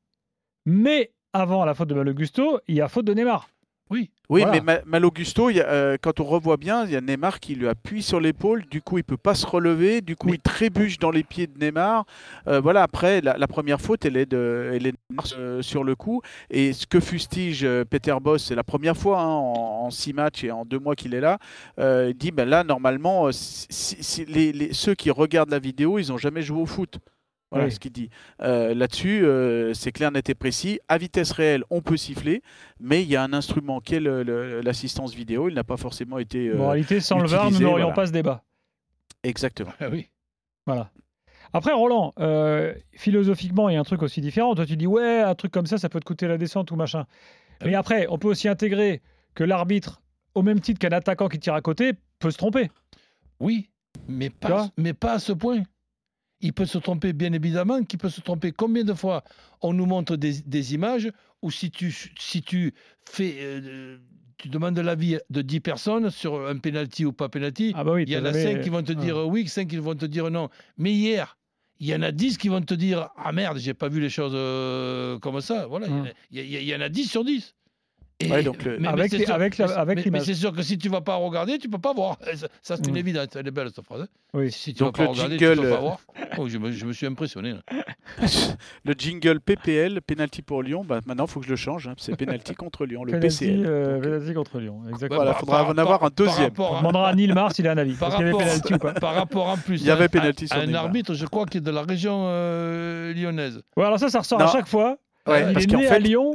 Mais 0.66 1.12
avant 1.34 1.66
la 1.66 1.74
faute 1.74 1.90
de 1.90 1.96
Malo 1.96 2.14
Gusto, 2.14 2.60
il 2.68 2.76
y 2.76 2.82
a 2.82 2.88
faute 2.88 3.06
de 3.06 3.14
Neymar. 3.14 3.50
Oui. 3.90 4.10
Oui, 4.30 4.42
Voilà. 4.42 4.54
mais 4.54 4.62
Ma- 4.62 4.82
Malo 4.86 5.12
Gusto, 5.12 5.50
il 5.50 5.58
y 5.58 5.62
a, 5.62 5.68
euh, 5.68 5.98
quand 6.02 6.20
on 6.20 6.24
revoit 6.24 6.58
bien, 6.58 6.86
il 6.86 6.92
y 6.92 6.96
a 6.96 7.02
Neymar 7.02 7.40
qui 7.40 7.54
lui 7.54 7.68
appuie 7.68 8.02
sur 8.02 8.20
l'épaule. 8.20 8.64
Du 8.72 8.82
coup, 8.82 8.98
il 8.98 9.04
peut 9.04 9.18
pas 9.18 9.36
se 9.36 9.46
relever. 9.46 10.02
Du 10.02 10.16
coup, 10.16 10.28
Mais- 10.30 10.36
il 10.36 10.40
trébuche 10.40 10.98
dans 10.98 11.12
les 11.12 11.24
pieds 11.24 11.46
de 11.46 11.60
Neymar. 11.60 12.06
Euh, 12.48 12.60
voilà. 12.62 12.82
Après, 12.82 13.20
la, 13.22 13.38
la 13.38 13.48
première 13.48 13.82
faute, 13.82 14.06
elle 14.06 14.16
est 14.18 14.26
de, 14.26 14.72
elle 14.74 14.88
est 14.88 14.94
de 14.94 14.98
Neymar, 15.12 15.26
euh, 15.38 15.62
sur 15.62 15.84
le 15.84 15.96
coup. 15.96 16.22
Et 16.50 16.72
ce 16.74 16.88
que 16.88 17.00
fustige 17.02 17.64
euh, 17.66 17.84
Peter 17.86 18.16
Boss, 18.22 18.46
c'est 18.46 18.56
la 18.56 18.64
première 18.64 18.96
fois 18.98 19.20
hein, 19.22 19.28
en, 19.28 19.84
en 19.86 19.90
six 19.92 20.14
matchs 20.14 20.44
et 20.46 20.52
en 20.52 20.66
deux 20.66 20.80
mois 20.80 20.96
qu'il 20.96 21.14
est 21.14 21.22
là. 21.22 21.38
euh, 21.78 22.08
il 22.10 22.16
dit, 22.18 22.32
ben 22.32 22.48
là, 22.50 22.64
normalement, 22.64 23.32
si- 23.32 23.68
si- 23.70 24.02
si 24.02 24.26
les, 24.26 24.54
les- 24.54 24.74
ceux 24.74 24.96
qui 24.96 25.12
regardent 25.12 25.52
la 25.52 25.60
vidéo, 25.60 26.00
ils 26.00 26.12
ont 26.12 26.18
jamais 26.18 26.42
joué 26.42 26.62
au 26.62 26.66
foot. 26.66 26.98
Voilà 27.54 27.68
Oui. 27.68 27.72
ce 27.72 27.80
qu'il 27.80 27.92
dit. 27.92 28.10
Euh, 28.42 28.74
Là-dessus, 28.74 29.24
euh, 29.24 29.74
c'est 29.76 29.92
clair, 29.92 30.12
net 30.12 30.28
et 30.30 30.34
précis. 30.34 30.80
À 30.88 30.98
vitesse 30.98 31.32
réelle, 31.32 31.64
on 31.70 31.82
peut 31.82 31.98
siffler, 31.98 32.42
mais 32.80 33.04
il 33.04 33.08
y 33.10 33.16
a 33.16 33.22
un 33.24 33.32
instrument 33.32 33.80
qui 33.80 33.94
est 33.96 34.00
l'assistance 34.00 35.14
vidéo. 35.14 35.50
Il 35.50 35.54
n'a 35.56 35.64
pas 35.64 35.78
forcément 35.78 36.18
été. 36.18 36.48
euh, 36.50 36.56
Moralité, 36.58 37.00
sans 37.00 37.20
le 37.20 37.28
VAR, 37.28 37.52
nous 37.52 37.60
n'aurions 37.60 37.86
voilà. 37.86 37.94
pas 37.94 38.08
ce 38.08 38.12
débat. 38.12 38.44
Exactement. 39.24 39.72
Ah 39.80 39.90
oui. 39.92 40.10
Voilà. 40.66 40.90
Après, 41.54 41.72
Roland, 41.72 42.14
euh, 42.20 42.74
philosophiquement, 42.94 43.70
il 43.70 43.74
y 43.74 43.76
a 43.78 43.80
un 43.80 43.84
truc 43.84 44.02
aussi 44.02 44.20
différent. 44.22 44.56
Toi, 44.56 44.66
tu 44.66 44.76
dis, 44.76 44.88
ouais, 44.88 45.22
un 45.22 45.36
truc 45.36 45.52
comme 45.52 45.68
ça, 45.68 45.78
ça 45.78 45.88
peut 45.90 46.00
te 46.00 46.06
coûter 46.06 46.28
la 46.28 46.40
descente 46.40 46.72
ou 46.72 46.76
machin. 46.76 47.06
Ah 47.62 47.66
Mais 47.68 47.76
après, 47.76 48.08
on 48.10 48.18
peut 48.18 48.28
aussi 48.30 48.48
intégrer 48.48 49.02
que 49.36 49.44
l'arbitre, 49.44 50.02
au 50.34 50.42
même 50.42 50.60
titre 50.60 50.80
qu'un 50.80 50.92
attaquant 50.96 51.28
qui 51.30 51.38
tire 51.40 51.54
à 51.54 51.62
côté, 51.62 51.94
peut 52.18 52.32
se 52.32 52.38
tromper. 52.38 52.72
Oui, 53.40 53.70
mais 54.08 54.32
pas, 54.32 54.70
mais 54.78 54.94
pas 54.94 55.14
à 55.14 55.20
ce 55.20 55.32
point. 55.34 55.62
Il 56.44 56.54
peut 56.54 56.66
se 56.66 56.78
tromper, 56.78 57.14
bien 57.14 57.32
évidemment, 57.34 57.82
qu'il 57.84 57.98
peut 57.98 58.10
se 58.10 58.22
tromper. 58.22 58.52
Combien 58.52 58.84
de 58.84 58.94
fois 58.94 59.24
on 59.62 59.74
nous 59.74 59.86
montre 59.86 60.16
des, 60.18 60.34
des 60.46 60.74
images 60.76 61.10
où 61.42 61.50
si 61.50 61.72
tu, 61.72 61.92
si 62.20 62.42
tu 62.44 62.74
fais, 63.10 63.36
euh, 63.40 63.98
tu 64.38 64.50
demandes 64.50 64.78
l'avis 64.78 65.18
de 65.30 65.42
10 65.42 65.60
personnes 65.62 66.10
sur 66.10 66.46
un 66.48 66.58
penalty 66.58 67.06
ou 67.06 67.14
pas 67.14 67.30
penalty, 67.30 67.72
Ah 67.76 67.84
bah 67.86 67.94
oui, 67.94 68.04
il 68.06 68.10
y 68.14 68.18
en 68.18 68.26
a 68.26 68.34
jamais- 68.34 68.56
5 68.56 68.62
qui 68.62 68.70
vont 68.70 68.84
te 68.84 68.92
Ah. 68.92 68.96
dire 68.96 69.28
oui, 69.28 69.48
5 69.48 69.68
qui 69.70 69.78
vont 69.78 69.96
te 69.96 70.06
dire 70.06 70.30
non. 70.30 70.50
Mais 70.78 70.92
hier, 70.94 71.38
il 71.80 71.88
y 71.88 71.96
en 71.96 72.02
a 72.02 72.12
10 72.12 72.38
qui 72.38 72.50
vont 72.50 72.62
te 72.62 72.74
dire 72.74 73.08
ah 73.18 73.32
merde, 73.32 73.58
j'ai 73.58 73.74
pas 73.74 73.88
vu 73.88 74.02
les 74.02 74.10
choses 74.10 74.34
euh, 74.36 75.18
comme 75.20 75.40
ça. 75.42 75.66
Voilà, 75.68 75.88
il 75.88 76.40
y 76.42 76.58
Hum. 76.58 76.64
y 76.64 76.76
en 76.76 76.82
a 76.82 76.90
10 76.90 77.10
sur 77.10 77.24
10. 77.24 77.56
Ouais, 78.30 78.42
donc 78.44 78.64
le- 78.64 78.80
Avec 78.88 79.12
c'est 79.12 79.18
les- 79.18 79.26
sûr- 79.26 79.34
avec 79.36 79.58
la- 79.58 79.68
mais- 79.68 79.74
avec 79.74 79.88
mais- 79.90 79.96
mais 79.96 80.04
l'image. 80.06 80.22
c'est 80.24 80.34
sûr 80.34 80.54
que 80.54 80.62
si 80.62 80.78
tu 80.78 80.88
vas 80.88 81.02
pas 81.02 81.16
regarder, 81.16 81.58
tu 81.58 81.68
peux 81.68 81.78
pas 81.80 81.94
voir. 81.94 82.18
Ça, 82.36 82.48
ça, 82.62 82.76
c'est 82.78 82.86
une 82.88 82.92
Hum. 82.92 82.98
évidence. 82.98 83.28
Elle 83.36 83.48
est 83.48 83.52
belle 83.52 83.68
cette 83.76 83.84
phrase. 83.84 84.02
hein. 84.04 84.08
Oui. 84.34 84.52
Si 84.52 84.74
tu 84.74 84.80
Donc 84.84 84.98
vas 84.98 85.06
pas 85.06 85.12
le 85.12 85.18
regarder, 85.18 85.38
jingle, 85.38 85.56
tu 85.56 85.62
peux 85.62 85.70
pas 85.70 85.76
euh, 85.76 85.80
voir. 85.80 85.98
Oh, 86.38 86.48
je, 86.48 86.58
me, 86.58 86.72
je 86.72 86.86
me 86.86 86.94
suis 86.94 87.06
impressionné. 87.06 87.52
là. 87.54 87.60
le 88.86 88.94
jingle 88.98 89.40
PPL, 89.42 90.02
penalty 90.02 90.42
pour 90.42 90.64
Lyon, 90.64 90.84
bah, 90.86 91.02
maintenant 91.06 91.26
il 91.26 91.30
faut 91.30 91.40
que 91.40 91.46
je 91.46 91.52
le 91.52 91.56
change. 91.58 91.88
hein. 91.88 91.94
C'est 91.98 92.16
penalty 92.16 92.56
contre 92.56 92.86
Lyon, 92.86 93.04
le 93.04 93.12
Penalty, 93.12 93.28
PCL. 93.46 93.66
euh, 93.66 93.94
Donc, 93.96 94.04
penalty 94.04 94.34
contre 94.34 94.60
Lyon. 94.60 94.82
Exactement. 94.90 95.16
Voilà, 95.22 95.34
faudra 95.36 95.58
par- 95.64 95.70
en 95.70 95.78
avoir 95.78 96.00
par- 96.00 96.08
un 96.08 96.12
deuxième. 96.16 96.52
On 96.58 96.78
demandera 96.78 97.10
à 97.10 97.16
Neil 97.16 97.32
Mars 97.34 97.56
s'il 97.56 97.68
a 97.68 97.72
un 97.72 97.78
avis. 97.78 97.94
par 97.94 98.10
Est-ce 98.10 98.18
qu'il 98.18 98.26
y 98.26 98.30
avait 98.30 98.38
rapport, 98.38 98.48
penalty 98.48 98.74
ou 98.74 98.78
pas 98.78 98.94
par 98.94 99.14
rapport 99.16 99.48
en 99.50 99.58
plus 99.58 99.82
Il 99.82 99.88
y 99.88 99.92
avait 99.92 100.08
penalty 100.10 100.48
sur 100.48 100.58
un 100.58 100.74
arbitre, 100.74 101.14
je 101.14 101.26
crois, 101.26 101.46
qui 101.46 101.58
est 101.58 101.62
de 101.62 101.72
la 101.72 101.82
région 101.82 102.26
euh, 102.28 103.14
lyonnaise. 103.14 103.62
Alors 103.76 104.00
ça, 104.00 104.10
ça 104.10 104.20
ressort 104.20 104.42
à 104.42 104.48
chaque 104.48 104.68
fois. 104.68 104.98
Ouais, 105.28 105.46
il 105.50 105.54
parce 105.54 105.66
est 105.66 105.72
né 105.76 105.84
fait, 105.84 105.88
à 105.96 106.00
Lyon. 106.00 106.34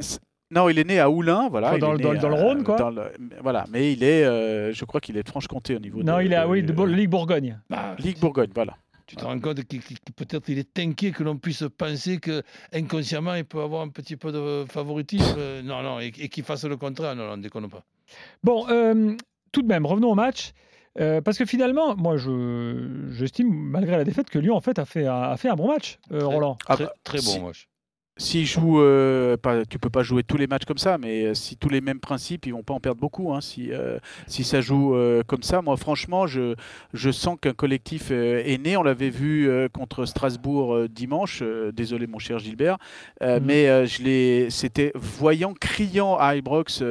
Non, 0.50 0.68
il 0.68 0.78
est 0.78 0.84
né 0.84 0.98
à 0.98 1.10
Oulin, 1.10 1.48
voilà. 1.50 1.68
Enfin, 1.68 1.76
il 1.76 1.80
dans 1.80 1.92
est 1.94 2.14
le- 2.14 2.18
dans 2.20 2.30
né 2.30 2.40
Rhône, 2.42 2.64
quoi. 2.64 2.76
dans 2.76 2.90
le- 2.90 3.12
Voilà, 3.42 3.64
mais 3.70 3.92
il 3.92 4.02
est, 4.02 4.24
euh, 4.24 4.72
je 4.72 4.84
crois 4.86 5.00
qu'il 5.00 5.16
est 5.16 5.22
de 5.22 5.28
Franche-Comté 5.28 5.76
au 5.76 5.78
niveau 5.78 6.02
Non, 6.02 6.16
de, 6.18 6.22
il 6.22 6.32
est 6.32 6.36
à 6.36 6.44
de- 6.46 6.50
oui, 6.50 6.62
de 6.62 6.72
Ligue 6.84 7.10
Bourgogne. 7.10 7.60
Bah, 7.68 7.94
Ligue 7.98 8.18
Bourgogne, 8.18 8.50
voilà. 8.54 8.74
Tu 9.06 9.16
te 9.16 9.24
rends 9.24 9.38
compte 9.40 9.62
qu'il- 9.64 9.82
qu'il- 9.82 9.98
qu'il- 10.00 10.14
peut-être 10.14 10.48
il 10.50 10.58
est 10.58 10.78
inquiet 10.78 11.12
que 11.12 11.22
l'on 11.22 11.36
puisse 11.38 11.64
penser 11.78 12.18
que 12.18 12.42
inconsciemment 12.74 13.34
il 13.34 13.44
peut 13.44 13.60
avoir 13.62 13.82
un 13.82 13.88
petit 13.88 14.16
peu 14.16 14.32
de 14.32 14.64
favoritisme. 14.70 15.36
Non, 15.64 15.82
non, 15.82 15.98
et, 16.00 16.12
et 16.18 16.28
qu'il 16.28 16.44
fasse 16.44 16.64
le 16.64 16.76
contraire. 16.76 17.14
Non, 17.16 17.26
non, 17.26 17.36
déconne 17.38 17.68
pas. 17.68 17.84
Bon, 18.44 18.66
euh, 18.68 19.14
tout 19.52 19.62
de 19.62 19.66
même, 19.68 19.86
revenons 19.86 20.10
au 20.10 20.14
match. 20.14 20.52
Euh, 21.00 21.20
parce 21.20 21.38
que 21.38 21.44
finalement, 21.46 21.94
moi, 21.96 22.16
je 22.16 23.06
j'estime, 23.12 23.48
malgré 23.52 23.96
la 23.96 24.04
défaite, 24.04 24.30
que 24.30 24.38
Lyon 24.38 24.56
en 24.56 24.60
fait 24.60 24.78
a 24.78 24.84
fait 24.84 25.06
un, 25.06 25.22
a 25.22 25.36
fait 25.36 25.48
un 25.48 25.54
bon 25.54 25.68
match, 25.68 25.98
euh, 26.12 26.18
Très- 26.20 26.34
Roland. 26.34 26.56
Ah 26.66 26.74
très, 26.74 26.84
bah, 26.86 26.92
très 27.04 27.18
si- 27.18 27.38
bon 27.38 27.46
match. 27.46 27.68
S'il 28.18 28.44
joue, 28.46 28.80
euh, 28.80 29.36
pas, 29.36 29.64
tu 29.64 29.78
peux 29.78 29.88
pas 29.90 30.02
jouer 30.02 30.22
tous 30.24 30.36
les 30.36 30.46
matchs 30.46 30.64
comme 30.66 30.76
ça, 30.78 30.98
mais 30.98 31.24
euh, 31.24 31.34
si 31.34 31.56
tous 31.56 31.68
les 31.68 31.80
mêmes 31.80 32.00
principes, 32.00 32.44
ils 32.46 32.52
vont 32.52 32.62
pas 32.62 32.74
en 32.74 32.80
perdre 32.80 33.00
beaucoup. 33.00 33.32
hein, 33.32 33.40
si, 33.40 33.72
euh, 33.72 33.98
si 34.26 34.44
ça 34.44 34.60
joue 34.60 34.94
euh, 34.94 35.22
comme 35.26 35.42
ça, 35.42 35.62
moi 35.62 35.76
franchement, 35.76 36.26
je, 36.26 36.54
je 36.92 37.10
sens 37.10 37.36
qu'un 37.40 37.52
collectif 37.54 38.10
est 38.10 38.58
né. 38.62 38.76
On 38.76 38.82
l'avait 38.82 39.08
vu 39.10 39.48
contre 39.72 40.04
Strasbourg 40.04 40.88
dimanche. 40.88 41.42
Désolé 41.72 42.06
mon 42.06 42.18
cher 42.18 42.38
Gilbert, 42.38 42.76
Mhm. 43.22 43.40
mais 43.44 43.86
je 43.86 44.02
l'ai, 44.02 44.50
c'était 44.50 44.92
voyant, 44.94 45.54
criant 45.54 46.16
à 46.18 46.34
Ibrox 46.36 46.82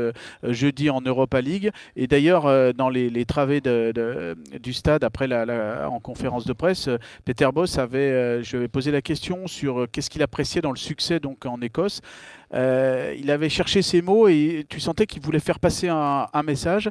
jeudi 0.44 0.90
en 0.90 1.02
Europa 1.02 1.42
League. 1.42 1.72
Et 1.96 2.08
d'ailleurs, 2.08 2.74
dans 2.74 2.90
les, 2.90 3.10
les 3.10 3.26
travées 3.26 3.62
de- 3.62 3.92
de- 3.94 4.38
du 4.60 4.74
stade 4.74 5.04
après 5.04 5.28
la, 5.28 5.46
la- 5.46 5.90
en 5.90 6.00
conférence 6.00 6.46
de 6.46 6.54
presse, 6.54 6.90
Peter 7.26 7.50
Boss 7.54 7.78
avait, 7.78 8.44
je 8.44 8.52
lui 8.52 8.58
avais 8.60 8.68
posé 8.68 8.92
la 8.92 9.02
question 9.02 9.46
sur 9.48 9.88
qu'est-ce 9.92 10.10
qu'il 10.10 10.24
appréciait 10.24 10.62
dans 10.62 10.72
le 10.72 10.78
succès 10.78 11.17
donc 11.20 11.46
en 11.46 11.62
Écosse. 11.62 12.02
Euh, 12.54 13.16
il 13.18 13.30
avait 13.32 13.50
cherché 13.50 13.82
ses 13.82 14.02
mots 14.02 14.28
et 14.28 14.66
tu 14.70 14.80
sentais 14.80 15.06
qu'il 15.06 15.22
voulait 15.22 15.40
faire 15.40 15.60
passer 15.60 15.90
un, 15.90 16.28
un 16.32 16.44
message. 16.44 16.90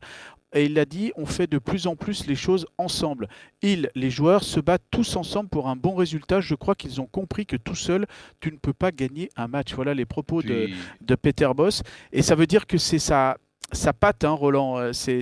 Et 0.54 0.64
il 0.64 0.78
a 0.78 0.84
dit, 0.84 1.12
on 1.16 1.26
fait 1.26 1.46
de 1.46 1.58
plus 1.58 1.86
en 1.86 1.96
plus 1.96 2.26
les 2.26 2.36
choses 2.36 2.66
ensemble. 2.78 3.28
Ils, 3.62 3.90
les 3.94 4.10
joueurs, 4.10 4.42
se 4.42 4.60
battent 4.60 4.86
tous 4.90 5.16
ensemble 5.16 5.48
pour 5.48 5.68
un 5.68 5.76
bon 5.76 5.94
résultat. 5.94 6.40
Je 6.40 6.54
crois 6.54 6.74
qu'ils 6.74 7.00
ont 7.00 7.06
compris 7.06 7.46
que 7.46 7.56
tout 7.56 7.74
seul, 7.74 8.06
tu 8.40 8.52
ne 8.52 8.56
peux 8.56 8.72
pas 8.72 8.90
gagner 8.92 9.28
un 9.36 9.48
match. 9.48 9.74
Voilà 9.74 9.92
les 9.92 10.06
propos 10.06 10.42
de 10.42 11.14
Peter 11.16 11.50
Boss. 11.54 11.82
Et 12.12 12.22
ça 12.22 12.36
veut 12.36 12.46
dire 12.46 12.66
que 12.66 12.78
c'est 12.78 13.00
sa, 13.00 13.36
sa 13.72 13.92
patte, 13.92 14.24
hein, 14.24 14.30
Roland. 14.30 14.78
Euh, 14.78 14.92
C'est 14.92 15.20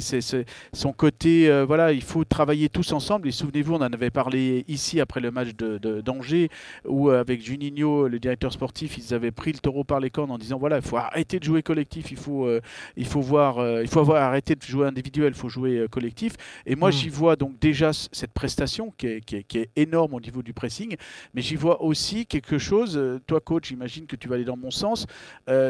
son 0.73 0.93
côté, 0.93 1.49
euh, 1.49 1.65
voilà, 1.65 1.93
il 1.93 2.03
faut 2.03 2.25
travailler 2.25 2.69
tous 2.69 2.93
ensemble. 2.93 3.29
Et 3.29 3.33
souvenez-vous, 3.33 3.75
on 3.75 3.79
en 3.83 3.93
avait 3.93 4.11
parlé 4.11 4.65
ici 4.69 5.01
après 5.01 5.21
le 5.21 5.31
match 5.31 5.55
de, 5.57 6.01
d'Angers, 6.01 6.51
où 6.87 7.11
euh, 7.11 7.21
avec 7.21 7.43
Juninho, 7.43 8.07
le 8.09 8.19
directeur 8.19 8.53
sportif, 8.53 8.99
ils 8.99 9.15
avaient 9.15 9.31
pris 9.31 9.53
le 9.53 9.59
taureau 9.59 9.83
par 9.85 9.99
les 10.01 10.11
cornes 10.11 10.31
en 10.31 10.39
disant, 10.39 10.59
voilà, 10.59 10.77
il 10.77 10.83
faut 10.83 10.97
arrêter 10.97 11.39
de 11.39 11.45
jouer 11.45 11.63
collectif, 11.63 12.11
il 12.11 12.17
faut, 12.19 12.47
euh, 12.47 12.61
il 12.97 13.07
faut 13.07 13.21
voir, 13.21 13.59
euh, 13.59 13.83
il 13.83 13.89
faut 13.89 14.01
avoir 14.01 14.23
arrêté 14.23 14.55
de 14.55 14.63
jouer 14.63 14.87
individuel, 14.87 15.33
il 15.35 15.39
faut 15.39 15.49
jouer 15.49 15.87
collectif. 15.91 16.35
Et 16.67 16.77
moi, 16.77 16.91
Mm. 16.91 16.93
j'y 16.93 17.09
vois 17.09 17.37
donc 17.37 17.59
déjà 17.59 17.93
cette 17.93 18.33
prestation 18.33 18.93
qui 18.99 19.07
est, 19.07 19.21
qui 19.25 19.37
est- 19.37 19.43
qui 19.45 19.59
est 19.59 19.71
énorme 19.77 20.15
au 20.15 20.21
niveau 20.21 20.43
du 20.43 20.53
pressing, 20.53 20.97
mais 21.33 21.41
j'y 21.43 21.57
vois 21.57 21.83
aussi 21.83 22.27
quelque 22.27 22.59
chose, 22.59 23.01
toi 23.27 23.41
coach, 23.41 23.69
j'imagine 23.69 24.07
que 24.07 24.17
tu 24.17 24.29
vas 24.29 24.35
aller 24.37 24.45
dans 24.45 24.57
mon 24.57 24.71
sens, 24.71 25.07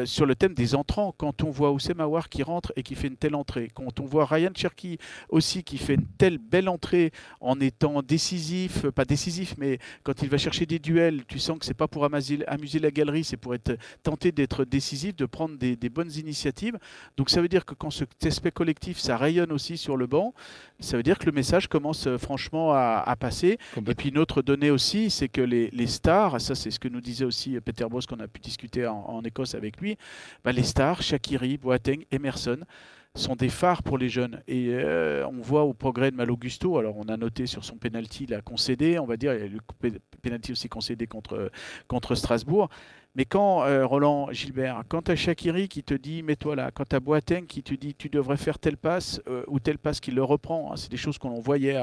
sur 0.05 0.25
le 0.25 0.35
thème 0.35 0.53
des 0.53 0.75
entrants. 0.75 1.13
Quand 1.17 1.43
on 1.43 1.49
voit 1.51 1.71
Oussem 1.71 1.99
Aouar 2.01 2.29
qui 2.29 2.43
rentre 2.43 2.64
et 2.75 2.83
qui 2.83 2.95
fait 2.95 3.07
une 3.07 3.17
telle 3.17 3.35
entrée, 3.35 3.69
quand 3.73 3.99
on 3.99 4.05
voit 4.05 4.25
Ryan 4.25 4.51
Cherky 4.55 4.97
aussi 5.29 5.63
qui 5.63 5.77
fait 5.77 5.95
une 5.95 6.05
telle 6.17 6.37
belle 6.37 6.69
entrée 6.69 7.11
en 7.41 7.59
étant 7.59 8.01
décisif, 8.01 8.85
euh, 8.85 8.91
pas 8.91 9.05
décisif, 9.05 9.55
mais 9.57 9.79
quand 10.03 10.21
il 10.21 10.29
va 10.29 10.37
chercher 10.37 10.65
des 10.65 10.79
duels, 10.79 11.25
tu 11.27 11.39
sens 11.39 11.59
que 11.59 11.65
c'est 11.65 11.73
pas 11.73 11.87
pour 11.87 12.05
amuser, 12.05 12.45
amuser 12.47 12.79
la 12.79 12.91
galerie, 12.91 13.23
c'est 13.23 13.37
pour 13.37 13.55
être 13.55 13.77
tenter 14.03 14.31
d'être 14.31 14.65
décisif, 14.65 15.15
de 15.15 15.25
prendre 15.25 15.57
des, 15.57 15.75
des 15.75 15.89
bonnes 15.89 16.11
initiatives. 16.11 16.77
Donc 17.17 17.29
ça 17.29 17.41
veut 17.41 17.47
dire 17.49 17.65
que 17.65 17.73
quand 17.73 17.89
cet 17.89 18.25
aspect 18.25 18.51
collectif, 18.51 18.97
ça 18.99 19.17
rayonne 19.17 19.51
aussi 19.51 19.77
sur 19.77 19.97
le 19.97 20.07
banc, 20.07 20.33
ça 20.79 20.97
veut 20.97 21.03
dire 21.03 21.17
que 21.19 21.25
le 21.25 21.31
message 21.31 21.67
commence 21.67 22.07
euh, 22.07 22.17
franchement 22.17 22.73
à, 22.73 23.03
à 23.05 23.15
passer. 23.15 23.57
Et 23.87 23.95
puis 23.95 24.09
une 24.09 24.17
autre 24.17 24.41
donnée 24.41 24.71
aussi, 24.71 25.09
c'est 25.09 25.29
que 25.29 25.41
les, 25.41 25.69
les 25.71 25.87
stars, 25.87 26.39
ça 26.41 26.55
c'est 26.55 26.71
ce 26.71 26.79
que 26.79 26.87
nous 26.87 27.01
disait 27.01 27.25
aussi 27.25 27.59
Peter 27.61 27.85
Boss 27.89 28.05
qu'on 28.05 28.19
a 28.19 28.27
pu 28.27 28.39
discuter 28.39 28.87
en, 28.87 28.97
en 28.97 29.21
Écosse 29.23 29.55
avec 29.55 29.79
lui, 29.79 29.97
bah, 30.43 30.51
les 30.51 30.63
stars, 30.63 31.01
Shakiri, 31.01 31.57
Boateng, 31.57 32.05
Emerson, 32.11 32.54
personnes 32.55 32.67
sont 33.15 33.35
des 33.35 33.49
phares 33.49 33.83
pour 33.83 33.97
les 33.97 34.09
jeunes. 34.09 34.41
Et 34.47 34.69
euh, 34.69 35.25
on 35.27 35.41
voit 35.41 35.63
au 35.63 35.73
progrès 35.73 36.11
de 36.11 36.15
Malo 36.15 36.37
Gusto, 36.37 36.77
alors 36.77 36.97
on 36.97 37.09
a 37.09 37.17
noté 37.17 37.45
sur 37.45 37.63
son 37.63 37.77
penalty, 37.77 38.25
il 38.25 38.33
a 38.33 38.41
concédé, 38.41 38.99
on 38.99 39.05
va 39.05 39.17
dire, 39.17 39.33
il 39.33 39.43
a 39.43 39.47
le 39.47 39.99
penalty 40.21 40.51
aussi 40.51 40.69
concédé 40.69 41.07
contre, 41.07 41.51
contre 41.87 42.15
Strasbourg. 42.15 42.69
Mais 43.15 43.23
quand, 43.23 43.63
euh, 43.63 43.85
Roland 43.85 44.27
Gilbert, 44.31 44.83
quand 44.89 45.03
tu 45.03 45.15
Shakiri 45.15 45.69
qui 45.69 45.83
te 45.83 45.93
dit 45.93 46.21
mets-toi 46.21 46.57
là, 46.57 46.71
quand 46.71 46.83
tu 46.83 46.97
as 46.97 46.99
Boateng 46.99 47.45
qui 47.45 47.63
te 47.63 47.73
dit 47.73 47.95
tu 47.95 48.09
devrais 48.09 48.35
faire 48.35 48.59
telle 48.59 48.75
passe 48.75 49.21
euh, 49.29 49.43
ou 49.47 49.59
telle 49.59 49.77
passe 49.77 50.01
qui 50.01 50.11
le 50.11 50.21
reprend, 50.21 50.71
hein, 50.71 50.75
c'est 50.75 50.91
des 50.91 50.97
choses 50.97 51.17
qu'on 51.17 51.39
voyait 51.39 51.79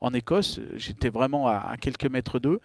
en 0.00 0.12
Écosse, 0.12 0.60
j'étais 0.74 1.10
vraiment 1.10 1.46
à, 1.46 1.76
quelques 1.80 2.10
mètres 2.10 2.40
d'eux, 2.40 2.58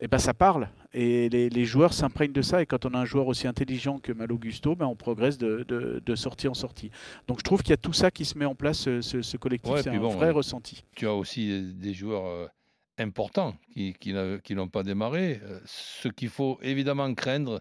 et 0.00 0.08
ben 0.08 0.18
ça 0.18 0.34
parle. 0.34 0.68
Et 0.92 1.30
les, 1.30 1.64
joueurs 1.64 1.94
s'imprègnent 1.94 2.32
de 2.32 2.42
ça. 2.42 2.60
Et 2.60 2.66
quand 2.66 2.84
on 2.84 2.92
a 2.92 2.98
un 2.98 3.04
joueur 3.06 3.28
aussi 3.28 3.46
intelligent 3.46 3.98
que 3.98 4.12
Malo 4.12 4.36
Gusto, 4.36 4.74
ben 4.74 4.84
on 4.84 4.96
progresse 4.96 5.38
de- 5.38 5.64
de 6.04 6.14
sortie 6.14 6.48
en 6.48 6.54
sortie. 6.54 6.90
Donc 7.28 7.38
je 7.38 7.44
trouve 7.44 7.62
qu'il 7.62 7.70
y 7.70 7.74
a 7.74 7.78
tout 7.78 7.92
ça 7.92 8.10
qui 8.10 8.24
se 8.24 8.36
met 8.36 8.44
en 8.44 8.54
place, 8.54 8.78
ce, 8.78 9.00
ce- 9.00 9.36
collectif. 9.36 9.72
Ouais, 9.72 9.82
c'est 9.82 9.90
un 9.90 9.98
bon, 9.98 10.08
vrai 10.10 10.28
euh, 10.28 10.32
ressenti. 10.32 10.84
tu 10.96 11.06
as 11.06 11.14
aussi 11.14 11.62
des 11.74 11.94
joueurs 11.94 12.26
euh, 12.26 12.46
importants 12.98 13.54
qui, 13.72 13.94
qui 13.94 14.12
n'avaient- 14.12 14.40
qui 14.40 14.54
n'ont 14.54 14.68
pas 14.68 14.82
démarré. 14.82 15.40
Euh, 15.44 15.58
Ce 15.66 16.08
qu'il 16.08 16.28
faut 16.28 16.58
évidemment 16.62 17.12
craindre, 17.14 17.60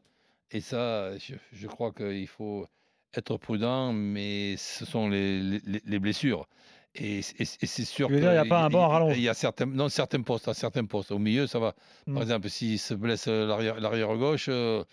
et 0.52 0.62
ça, 0.62 1.18
je, 1.18 1.36
je 1.54 1.68
crois 1.68 1.92
qu'il 1.92 2.28
faut 2.28 2.66
être 3.14 3.38
prudent, 3.38 3.94
mais 3.94 4.56
ce 4.58 4.86
sont 4.86 5.10
les, 5.10 5.42
les- 5.42 5.82
les 5.86 6.00
blessures. 6.00 6.48
Et, 6.96 7.20
et- 7.20 7.24
et 7.62 7.66
c'est 7.68 7.86
sûr 7.86 8.08
Tu 8.08 8.16
veux 8.16 8.20
dire, 8.20 8.32
il 8.34 8.36
y 8.36 8.38
a 8.38 8.46
pas 8.46 8.64
un 8.66 8.70
banc 8.70 8.84
à 8.84 8.88
rallonge 8.90 9.16
Il 9.18 9.24
y 9.24 9.30
a 9.30 9.34
certains, 9.34 9.66
non, 9.66 9.88
certains 9.88 10.22
postes, 10.22 10.48
à 10.50 10.54
certains 10.54 10.84
postes. 10.86 11.12
Au 11.12 11.20
milieu, 11.20 11.48
ça 11.48 11.58
va. 11.60 11.74
Mm. 12.08 12.14
Par 12.14 12.24
exemple, 12.24 12.50
s'il 12.50 12.80
se 12.80 12.94
blesse 12.94 13.28
euh, 13.30 13.46
l'arrière 13.48 13.80
l'arrière 13.80 14.14
gauche, 14.18 14.48
euh, 14.50 14.84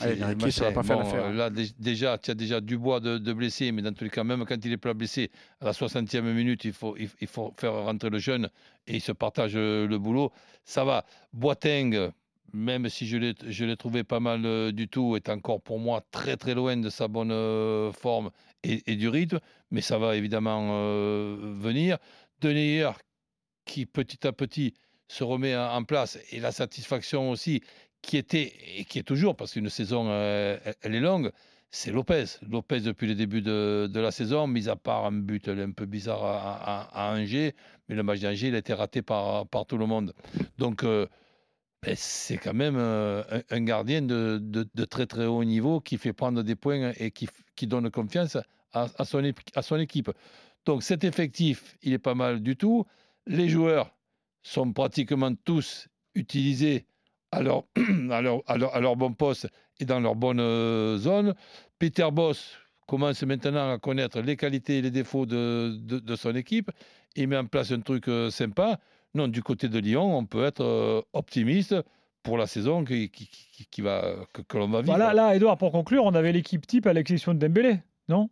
Allez, 0.00 0.16
c'est- 0.16 0.24
Riquet, 0.24 0.50
ça 0.50 0.64
va 0.64 0.72
pas 0.72 0.82
faire 0.82 0.98
l'affaire, 0.98 1.24
hein. 1.26 1.32
Là, 1.32 1.50
dé- 1.50 1.70
déjà, 1.78 2.16
tu 2.18 2.30
as 2.30 2.34
déjà 2.34 2.60
Dubois 2.60 3.00
de, 3.00 3.18
de 3.18 3.32
blessé, 3.32 3.70
mais 3.72 3.82
dans 3.82 3.92
tous 3.92 4.04
les 4.04 4.10
cas, 4.10 4.24
même 4.24 4.44
quand 4.46 4.64
il 4.64 4.72
est 4.72 4.76
pas 4.76 4.94
blessé, 4.94 5.30
à 5.60 5.66
la 5.66 5.72
60e 5.72 6.32
minute, 6.32 6.64
il 6.64 6.72
faut, 6.72 6.96
il, 6.96 7.08
il 7.20 7.26
faut 7.26 7.52
faire 7.58 7.72
rentrer 7.74 8.08
le 8.10 8.18
jeune 8.18 8.48
et 8.86 8.96
il 8.96 9.00
se 9.00 9.12
partage 9.12 9.52
euh, 9.56 9.86
le 9.86 9.98
boulot. 9.98 10.32
Ça 10.64 10.84
va. 10.84 11.04
Boateng, 11.32 12.10
même 12.52 12.88
si 12.88 13.06
je 13.06 13.16
l'ai 13.16 13.34
je 13.46 13.64
l'ai 13.64 13.76
trouvé 13.76 14.02
pas 14.04 14.20
mal 14.20 14.44
euh, 14.44 14.72
du 14.72 14.88
tout, 14.88 15.16
est 15.16 15.28
encore 15.28 15.60
pour 15.60 15.78
moi 15.78 16.02
très 16.10 16.36
très 16.36 16.54
loin 16.54 16.76
de 16.76 16.88
sa 16.90 17.06
bonne 17.08 17.30
euh, 17.32 17.92
forme 17.92 18.30
et, 18.64 18.82
et 18.90 18.96
du 18.96 19.08
rythme, 19.08 19.38
mais 19.70 19.80
ça 19.82 19.98
va 19.98 20.16
évidemment 20.16 20.68
euh, 20.72 21.36
venir. 21.60 21.98
Deneyer, 22.40 22.90
qui 23.66 23.84
petit 23.86 24.26
à 24.26 24.32
petit 24.32 24.74
se 25.10 25.24
remet 25.24 25.56
en 25.56 25.82
place, 25.82 26.18
et 26.30 26.38
la 26.38 26.52
satisfaction 26.52 27.30
aussi, 27.30 27.62
qui 28.00 28.16
était 28.16 28.52
et 28.76 28.84
qui 28.84 29.00
est 29.00 29.02
toujours, 29.02 29.34
parce 29.34 29.52
qu'une 29.52 29.68
saison, 29.68 30.06
euh, 30.08 30.56
elle- 30.82 30.94
est 30.94 31.00
longue, 31.00 31.32
c'est 31.72 31.90
Lopez. 31.90 32.26
Lopez, 32.48 32.80
depuis 32.80 33.08
le 33.08 33.16
début 33.16 33.42
de, 33.42 33.88
de 33.92 34.00
la 34.00 34.12
saison, 34.12 34.46
mis 34.46 34.68
à 34.68 34.76
part 34.76 35.06
un 35.06 35.12
but 35.12 35.48
un 35.48 35.72
peu 35.72 35.86
bizarre 35.86 36.24
à, 36.24 37.10
à- 37.10 37.12
Angers, 37.12 37.54
mais 37.88 37.96
le 37.96 38.04
match 38.04 38.20
d'Angers, 38.20 38.48
il 38.48 38.54
a 38.54 38.58
été 38.58 38.72
raté 38.72 39.02
par, 39.02 39.48
par 39.48 39.66
tout 39.66 39.78
le 39.78 39.86
monde. 39.86 40.14
Donc, 40.58 40.84
euh, 40.84 41.06
ben, 41.82 41.94
c'est 41.96 42.38
quand 42.38 42.54
même 42.54 42.76
euh, 42.78 43.24
un, 43.50 43.60
gardien 43.62 44.02
de, 44.02 44.38
de- 44.40 44.84
très 44.84 45.06
très 45.06 45.26
haut 45.26 45.42
niveau 45.44 45.80
qui 45.80 45.98
fait 45.98 46.12
prendre 46.12 46.42
des 46.44 46.54
points 46.54 46.92
et 47.00 47.10
qui, 47.10 47.26
qui 47.56 47.66
donne 47.66 47.90
confiance 47.90 48.36
à, 48.72 48.86
à 48.96 49.04
son, 49.04 49.22
à 49.56 49.62
son 49.62 49.76
équipe. 49.76 50.10
Donc, 50.66 50.84
cet 50.84 51.02
effectif, 51.02 51.76
il 51.82 51.92
est 51.94 51.98
pas 51.98 52.14
mal 52.14 52.40
du 52.42 52.56
tout. 52.56 52.86
Les 53.26 53.48
joueurs 53.48 53.90
sont 54.42 54.72
pratiquement 54.72 55.32
tous 55.44 55.88
utilisés 56.14 56.86
à 57.32 57.42
leur, 57.42 57.64
à 58.10 58.16
à 58.16 58.80
leur, 58.80 58.96
bon 58.96 59.12
poste 59.12 59.48
et 59.78 59.84
dans 59.84 60.00
leur 60.00 60.14
bonne 60.16 60.40
euh, 60.40 60.98
zone. 60.98 61.34
Peter 61.78 62.08
Boss 62.12 62.56
commence 62.86 63.22
maintenant 63.22 63.72
à 63.72 63.78
connaître 63.78 64.20
les 64.20 64.36
qualités 64.36 64.78
et 64.78 64.82
les 64.82 64.90
défauts 64.90 65.26
de, 65.26 65.76
de, 65.80 66.16
son 66.16 66.34
équipe 66.34 66.70
et 67.16 67.26
met 67.26 67.36
en 67.36 67.46
place 67.46 67.70
un 67.70 67.80
truc 67.80 68.08
euh, 68.08 68.30
sympa. 68.30 68.80
Non, 69.14 69.28
du 69.28 69.42
côté 69.42 69.68
de 69.68 69.78
Lyon, 69.78 70.16
on 70.16 70.24
peut 70.26 70.44
être 70.44 70.62
euh, 70.64 71.00
optimiste 71.12 71.74
pour 72.22 72.36
la 72.36 72.46
saison 72.46 72.84
qui, 72.84 73.10
qui, 73.10 73.28
qui- 73.70 73.80
va, 73.80 74.14
que, 74.32 74.42
que 74.42 74.58
l'on 74.58 74.68
va 74.68 74.82
vivre. 74.82 74.94
Voilà, 74.96 75.14
là, 75.14 75.34
Edouard, 75.34 75.56
pour 75.56 75.72
conclure, 75.72 76.04
on 76.04 76.14
avait 76.14 76.32
l'équipe 76.32 76.66
type 76.66 76.86
à 76.86 76.92
l'exception 76.92 77.32
de 77.34 77.38
Dembélé, 77.38 77.78
non? 78.08 78.28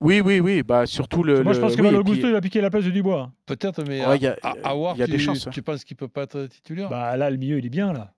Oui, 0.00 0.20
oui, 0.20 0.40
oui. 0.40 0.62
Bah, 0.62 0.86
surtout 0.86 1.22
le. 1.22 1.42
Moi, 1.42 1.52
je 1.52 1.58
le- 1.58 1.62
pense 1.62 1.76
que 1.76 1.80
oui, 1.80 1.86
Malo 1.86 2.00
et 2.00 2.04
puis- 2.04 2.12
Gusto, 2.14 2.26
il 2.28 2.32
va 2.32 2.40
piquer 2.40 2.60
la 2.60 2.70
place 2.70 2.84
de 2.84 2.90
Dubois. 2.90 3.32
Peut-être, 3.46 3.82
mais 3.86 4.04
Ouais, 4.04 4.16
il 4.16 4.22
y 4.22 4.26
a- 4.26 4.36
à, 4.42 4.74
y 4.96 5.02
a 5.02 5.06
des 5.06 5.12
tu, 5.14 5.18
chances, 5.20 5.46
ouais. 5.46 5.52
tu 5.52 5.62
penses 5.62 5.84
qu'il 5.84 5.96
peut 5.96 6.08
pas 6.08 6.22
être 6.24 6.46
titulaire? 6.46 6.88
Bah 6.90 7.16
là, 7.16 7.30
le 7.30 7.36
milieu, 7.36 7.58
il 7.58 7.66
est 7.66 7.70
bien, 7.70 7.92
là. 7.92 8.12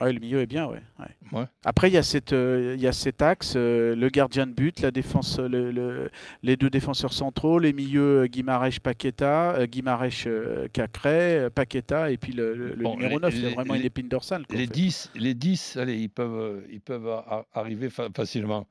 Ouais, 0.00 0.12
le 0.12 0.20
milieu 0.20 0.40
est 0.40 0.46
bien, 0.46 0.66
ouais. 0.68 0.80
ouais. 1.00 1.38
Ouais. 1.40 1.44
Après, 1.64 1.88
il 1.90 1.94
y 1.94 1.96
a 1.96 2.04
cette, 2.04 2.32
euh, 2.32 2.74
il 2.76 2.80
y 2.80 2.86
a 2.86 2.92
cet 2.92 3.20
axe, 3.20 3.54
euh, 3.56 3.96
le 3.96 4.08
gardien 4.10 4.46
de 4.46 4.52
but, 4.52 4.80
la 4.80 4.92
défense, 4.92 5.40
euh, 5.40 5.48
le- 5.48 5.72
le- 5.72 6.08
les 6.44 6.56
deux 6.56 6.70
défenseurs 6.70 7.12
centraux, 7.12 7.58
les 7.58 7.72
milieux 7.72 8.26
Guimarães 8.28 8.78
Paqueta, 8.80 9.56
euh, 9.56 9.66
Guimarães 9.66 10.26
euh, 10.28 10.68
Cacré, 10.72 11.48
Paqueta, 11.52 12.12
et 12.12 12.16
puis 12.16 12.32
le, 12.32 12.54
le- 12.54 12.76
Bon, 12.76 12.94
numéro 12.94 13.14
les- 13.18 13.22
9, 13.22 13.34
c'est 13.34 13.50
vraiment 13.54 13.74
les- 13.74 13.80
une 13.80 13.86
épine 13.86 14.08
dorsale. 14.08 14.46
quoi, 14.46 14.54
en 14.54 14.58
Les 14.60 14.66
fait. 14.66 14.72
10, 14.72 15.10
les 15.16 15.34
10, 15.34 15.76
allez, 15.76 15.96
ils 15.96 16.10
peuvent, 16.10 16.62
ils 16.70 16.80
peuvent 16.80 17.10
arriver 17.52 17.90
fa- 17.90 18.08
facilement. 18.14 18.68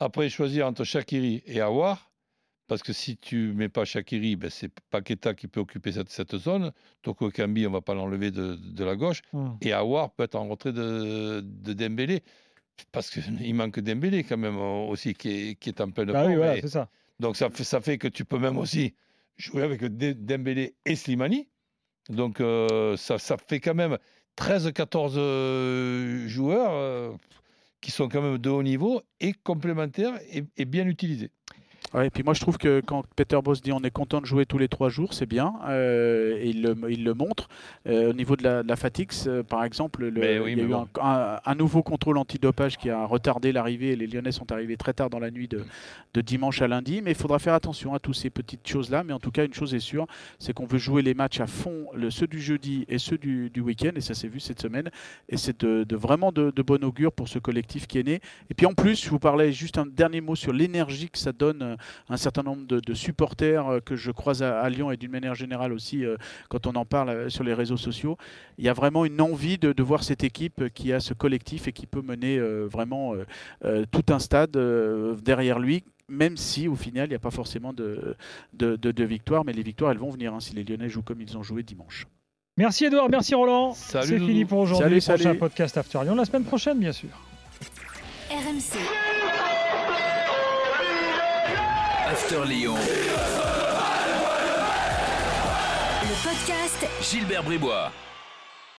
Après, 0.00 0.28
choisir 0.30 0.66
entre 0.66 0.84
Shakiri 0.84 1.42
et 1.46 1.60
Awar, 1.60 2.10
parce 2.66 2.82
que 2.82 2.92
si 2.92 3.16
tu 3.16 3.52
mets 3.52 3.68
pas 3.68 3.84
Shakiri, 3.84 4.36
ben 4.36 4.48
c'est 4.48 4.70
Paqueta 4.90 5.34
qui 5.34 5.46
peut 5.46 5.60
occuper 5.60 5.92
cette, 5.92 6.08
cette 6.08 6.36
zone. 6.36 6.72
Toko 7.02 7.30
Kambi, 7.30 7.66
on 7.66 7.70
va 7.70 7.80
pas 7.80 7.94
l'enlever 7.94 8.30
de, 8.30 8.54
de 8.56 8.84
la 8.84 8.96
gauche. 8.96 9.20
Hum. 9.32 9.58
Et 9.60 9.72
Awar 9.72 10.10
peut 10.12 10.22
être 10.22 10.36
en 10.36 10.48
retrait 10.48 10.72
de, 10.72 11.40
de 11.40 11.72
Dembélé. 11.72 12.22
Parce 12.92 13.10
qu'il 13.10 13.54
manque 13.54 13.78
Dembélé 13.80 14.24
quand 14.24 14.38
même 14.38 14.56
euh, 14.56 14.86
aussi, 14.88 15.12
qui 15.14 15.28
est, 15.50 15.54
qui 15.56 15.68
est 15.68 15.80
en 15.80 15.90
pleine 15.90 16.10
oui, 16.10 16.36
voilà, 16.36 16.66
ça. 16.68 16.88
donc 17.18 17.36
ça 17.36 17.50
fait, 17.50 17.64
ça 17.64 17.80
fait 17.80 17.98
que 17.98 18.08
tu 18.08 18.24
peux 18.24 18.38
même 18.38 18.56
aussi 18.56 18.94
jouer 19.36 19.62
avec 19.62 19.82
De- 19.84 20.12
Dembélé 20.12 20.74
et 20.86 20.96
Slimani. 20.96 21.48
Donc 22.08 22.40
euh, 22.40 22.96
ça, 22.96 23.18
ça 23.18 23.36
fait 23.36 23.60
quand 23.60 23.74
même 23.74 23.98
13-14 24.38 25.14
euh, 25.16 26.28
joueurs 26.28 27.18
qui 27.80 27.90
sont 27.90 28.08
quand 28.08 28.22
même 28.22 28.38
de 28.38 28.50
haut 28.50 28.62
niveau 28.62 29.02
et 29.20 29.32
complémentaires 29.32 30.18
et, 30.56 30.64
bien 30.64 30.86
utilisés. 30.86 31.30
Ouais, 31.92 32.06
et 32.06 32.10
puis 32.10 32.22
moi 32.22 32.34
je 32.34 32.40
trouve 32.40 32.56
que 32.56 32.80
quand 32.80 33.02
Peter 33.16 33.38
Boss 33.42 33.60
dit 33.62 33.72
on 33.72 33.80
est 33.80 33.90
content 33.90 34.20
de 34.20 34.26
jouer 34.26 34.46
tous 34.46 34.58
les 34.58 34.68
trois 34.68 34.90
jours, 34.90 35.12
c'est 35.12 35.26
bien, 35.26 35.54
euh, 35.68 36.38
et 36.40 36.50
il 36.50 36.62
le, 36.62 36.76
il 36.88 37.02
le 37.02 37.14
montre. 37.14 37.48
Euh, 37.88 38.10
au 38.10 38.12
niveau 38.12 38.36
de 38.36 38.44
la, 38.44 38.62
de 38.62 38.68
la 38.68 38.76
fatigue, 38.76 39.10
euh, 39.26 39.42
par 39.42 39.64
exemple, 39.64 40.04
le- 40.04 40.20
Mais 40.20 40.38
oui, 40.38 40.52
il 40.52 40.58
y 40.58 40.60
a 40.60 40.64
eu 40.64 40.68
bon. 40.68 40.86
un, 41.00 41.08
un- 41.34 41.40
un 41.44 41.54
nouveau 41.56 41.82
contrôle 41.82 42.16
antidopage 42.16 42.76
qui 42.78 42.90
a 42.90 43.04
retardé 43.06 43.50
l'arrivée, 43.50 43.88
et 43.90 43.96
les 43.96 44.06
Lyonnais 44.06 44.30
sont 44.30 44.52
arrivés 44.52 44.76
très 44.76 44.92
tard 44.92 45.10
dans 45.10 45.18
la 45.18 45.32
nuit 45.32 45.48
de, 45.48 45.64
de 46.14 46.20
dimanche 46.20 46.62
à 46.62 46.68
lundi, 46.68 47.02
mais 47.02 47.10
il 47.10 47.16
faudra 47.16 47.40
faire 47.40 47.54
attention 47.54 47.92
à 47.92 47.98
toutes 47.98 48.14
ces 48.14 48.30
petites 48.30 48.68
choses-là, 48.68 49.02
mais 49.02 49.12
en 49.12 49.18
tout 49.18 49.32
cas 49.32 49.44
une 49.44 49.54
chose 49.54 49.74
est 49.74 49.80
sûre, 49.80 50.06
c'est 50.38 50.52
qu'on 50.52 50.66
veut 50.66 50.78
jouer 50.78 51.02
les 51.02 51.14
matchs 51.14 51.40
à 51.40 51.48
fond, 51.48 51.86
le, 51.94 52.10
ceux 52.10 52.28
du 52.28 52.40
jeudi 52.40 52.84
et 52.88 52.98
ceux 52.98 53.18
du, 53.18 53.50
du 53.50 53.60
week-end, 53.60 53.90
et 53.96 54.00
ça 54.00 54.14
s'est 54.14 54.28
vu 54.28 54.38
cette 54.38 54.60
semaine, 54.62 54.90
et 55.28 55.36
c'est 55.36 55.60
de, 55.60 55.82
de 55.82 55.96
vraiment 55.96 56.30
de, 56.30 56.52
de 56.54 56.62
bon 56.62 56.84
augure 56.84 57.10
pour 57.10 57.26
ce 57.26 57.40
collectif 57.40 57.88
qui 57.88 57.98
est 57.98 58.04
né. 58.04 58.20
Et 58.48 58.54
puis 58.54 58.66
en 58.66 58.74
plus, 58.74 59.02
je 59.04 59.10
vous 59.10 59.18
parlais 59.18 59.50
juste 59.50 59.76
un 59.76 59.86
dernier 59.86 60.20
mot 60.20 60.36
sur 60.36 60.52
l'énergie 60.52 61.10
que 61.10 61.18
ça 61.18 61.32
donne 61.32 61.62
euh, 61.62 61.76
un 62.08 62.16
certain 62.16 62.42
nombre 62.42 62.66
de, 62.66 62.80
de 62.80 62.94
supporters 62.94 63.66
euh, 63.68 63.80
que 63.80 63.96
je 63.96 64.10
croise 64.10 64.42
à, 64.42 64.60
à 64.60 64.68
Lyon 64.70 64.90
et 64.90 64.96
d'une 64.96 65.10
manière 65.10 65.34
générale 65.34 65.72
aussi 65.72 66.04
euh, 66.04 66.16
quand 66.48 66.66
on 66.66 66.74
en 66.74 66.84
parle 66.84 67.08
euh, 67.10 67.28
sur 67.28 67.44
les 67.44 67.54
réseaux 67.54 67.76
sociaux. 67.76 68.16
Il 68.58 68.64
y 68.64 68.68
a 68.68 68.72
vraiment 68.72 69.04
une 69.04 69.20
envie 69.20 69.58
de, 69.58 69.72
de 69.72 69.82
voir 69.82 70.02
cette 70.02 70.24
équipe 70.24 70.68
qui 70.74 70.92
a 70.92 71.00
ce 71.00 71.14
collectif 71.14 71.68
et 71.68 71.72
qui 71.72 71.86
peut 71.86 72.02
mener 72.02 72.38
vraiment 72.40 73.14
tout 73.90 74.04
un 74.10 74.18
stade 74.18 74.56
derrière 75.22 75.58
lui. 75.58 75.84
Même 76.08 76.36
si 76.36 76.66
au 76.68 76.74
final 76.74 77.06
il 77.06 77.10
n'y 77.10 77.14
a 77.16 77.20
pas 77.20 77.30
forcément 77.30 77.72
de, 77.72 78.16
de, 78.52 78.74
de- 78.76 78.90
de 78.90 79.04
victoire, 79.04 79.44
mais 79.44 79.52
les 79.52 79.62
victoires 79.62 79.92
elles 79.92 79.98
vont 79.98 80.10
venir 80.10 80.34
hein, 80.34 80.40
si 80.40 80.54
les 80.54 80.64
Lyonnais 80.64 80.88
jouent 80.88 81.02
comme 81.02 81.20
ils 81.20 81.38
ont 81.38 81.42
joué 81.42 81.62
dimanche. 81.62 82.06
Merci 82.56 82.86
Edouard, 82.86 83.08
merci 83.08 83.34
Roland. 83.34 83.72
Salut, 83.74 84.06
C'est 84.08 84.18
fini 84.18 84.44
pour 84.44 84.58
aujourd'hui. 84.58 85.00
Salut, 85.00 85.16
Prochain 85.18 85.28
salut. 85.30 85.38
podcast 85.38 85.76
After 85.78 86.00
Lyon 86.02 86.16
la 86.16 86.24
semaine 86.24 86.44
prochaine, 86.44 86.78
bien 86.80 86.92
sûr. 86.92 87.08
RMC. 88.30 89.09
After 92.22 92.44
Lyon. 92.44 92.74
Le 96.02 96.14
podcast 96.22 96.86
Gilbert 97.00 97.42
Bribois. 97.44 97.90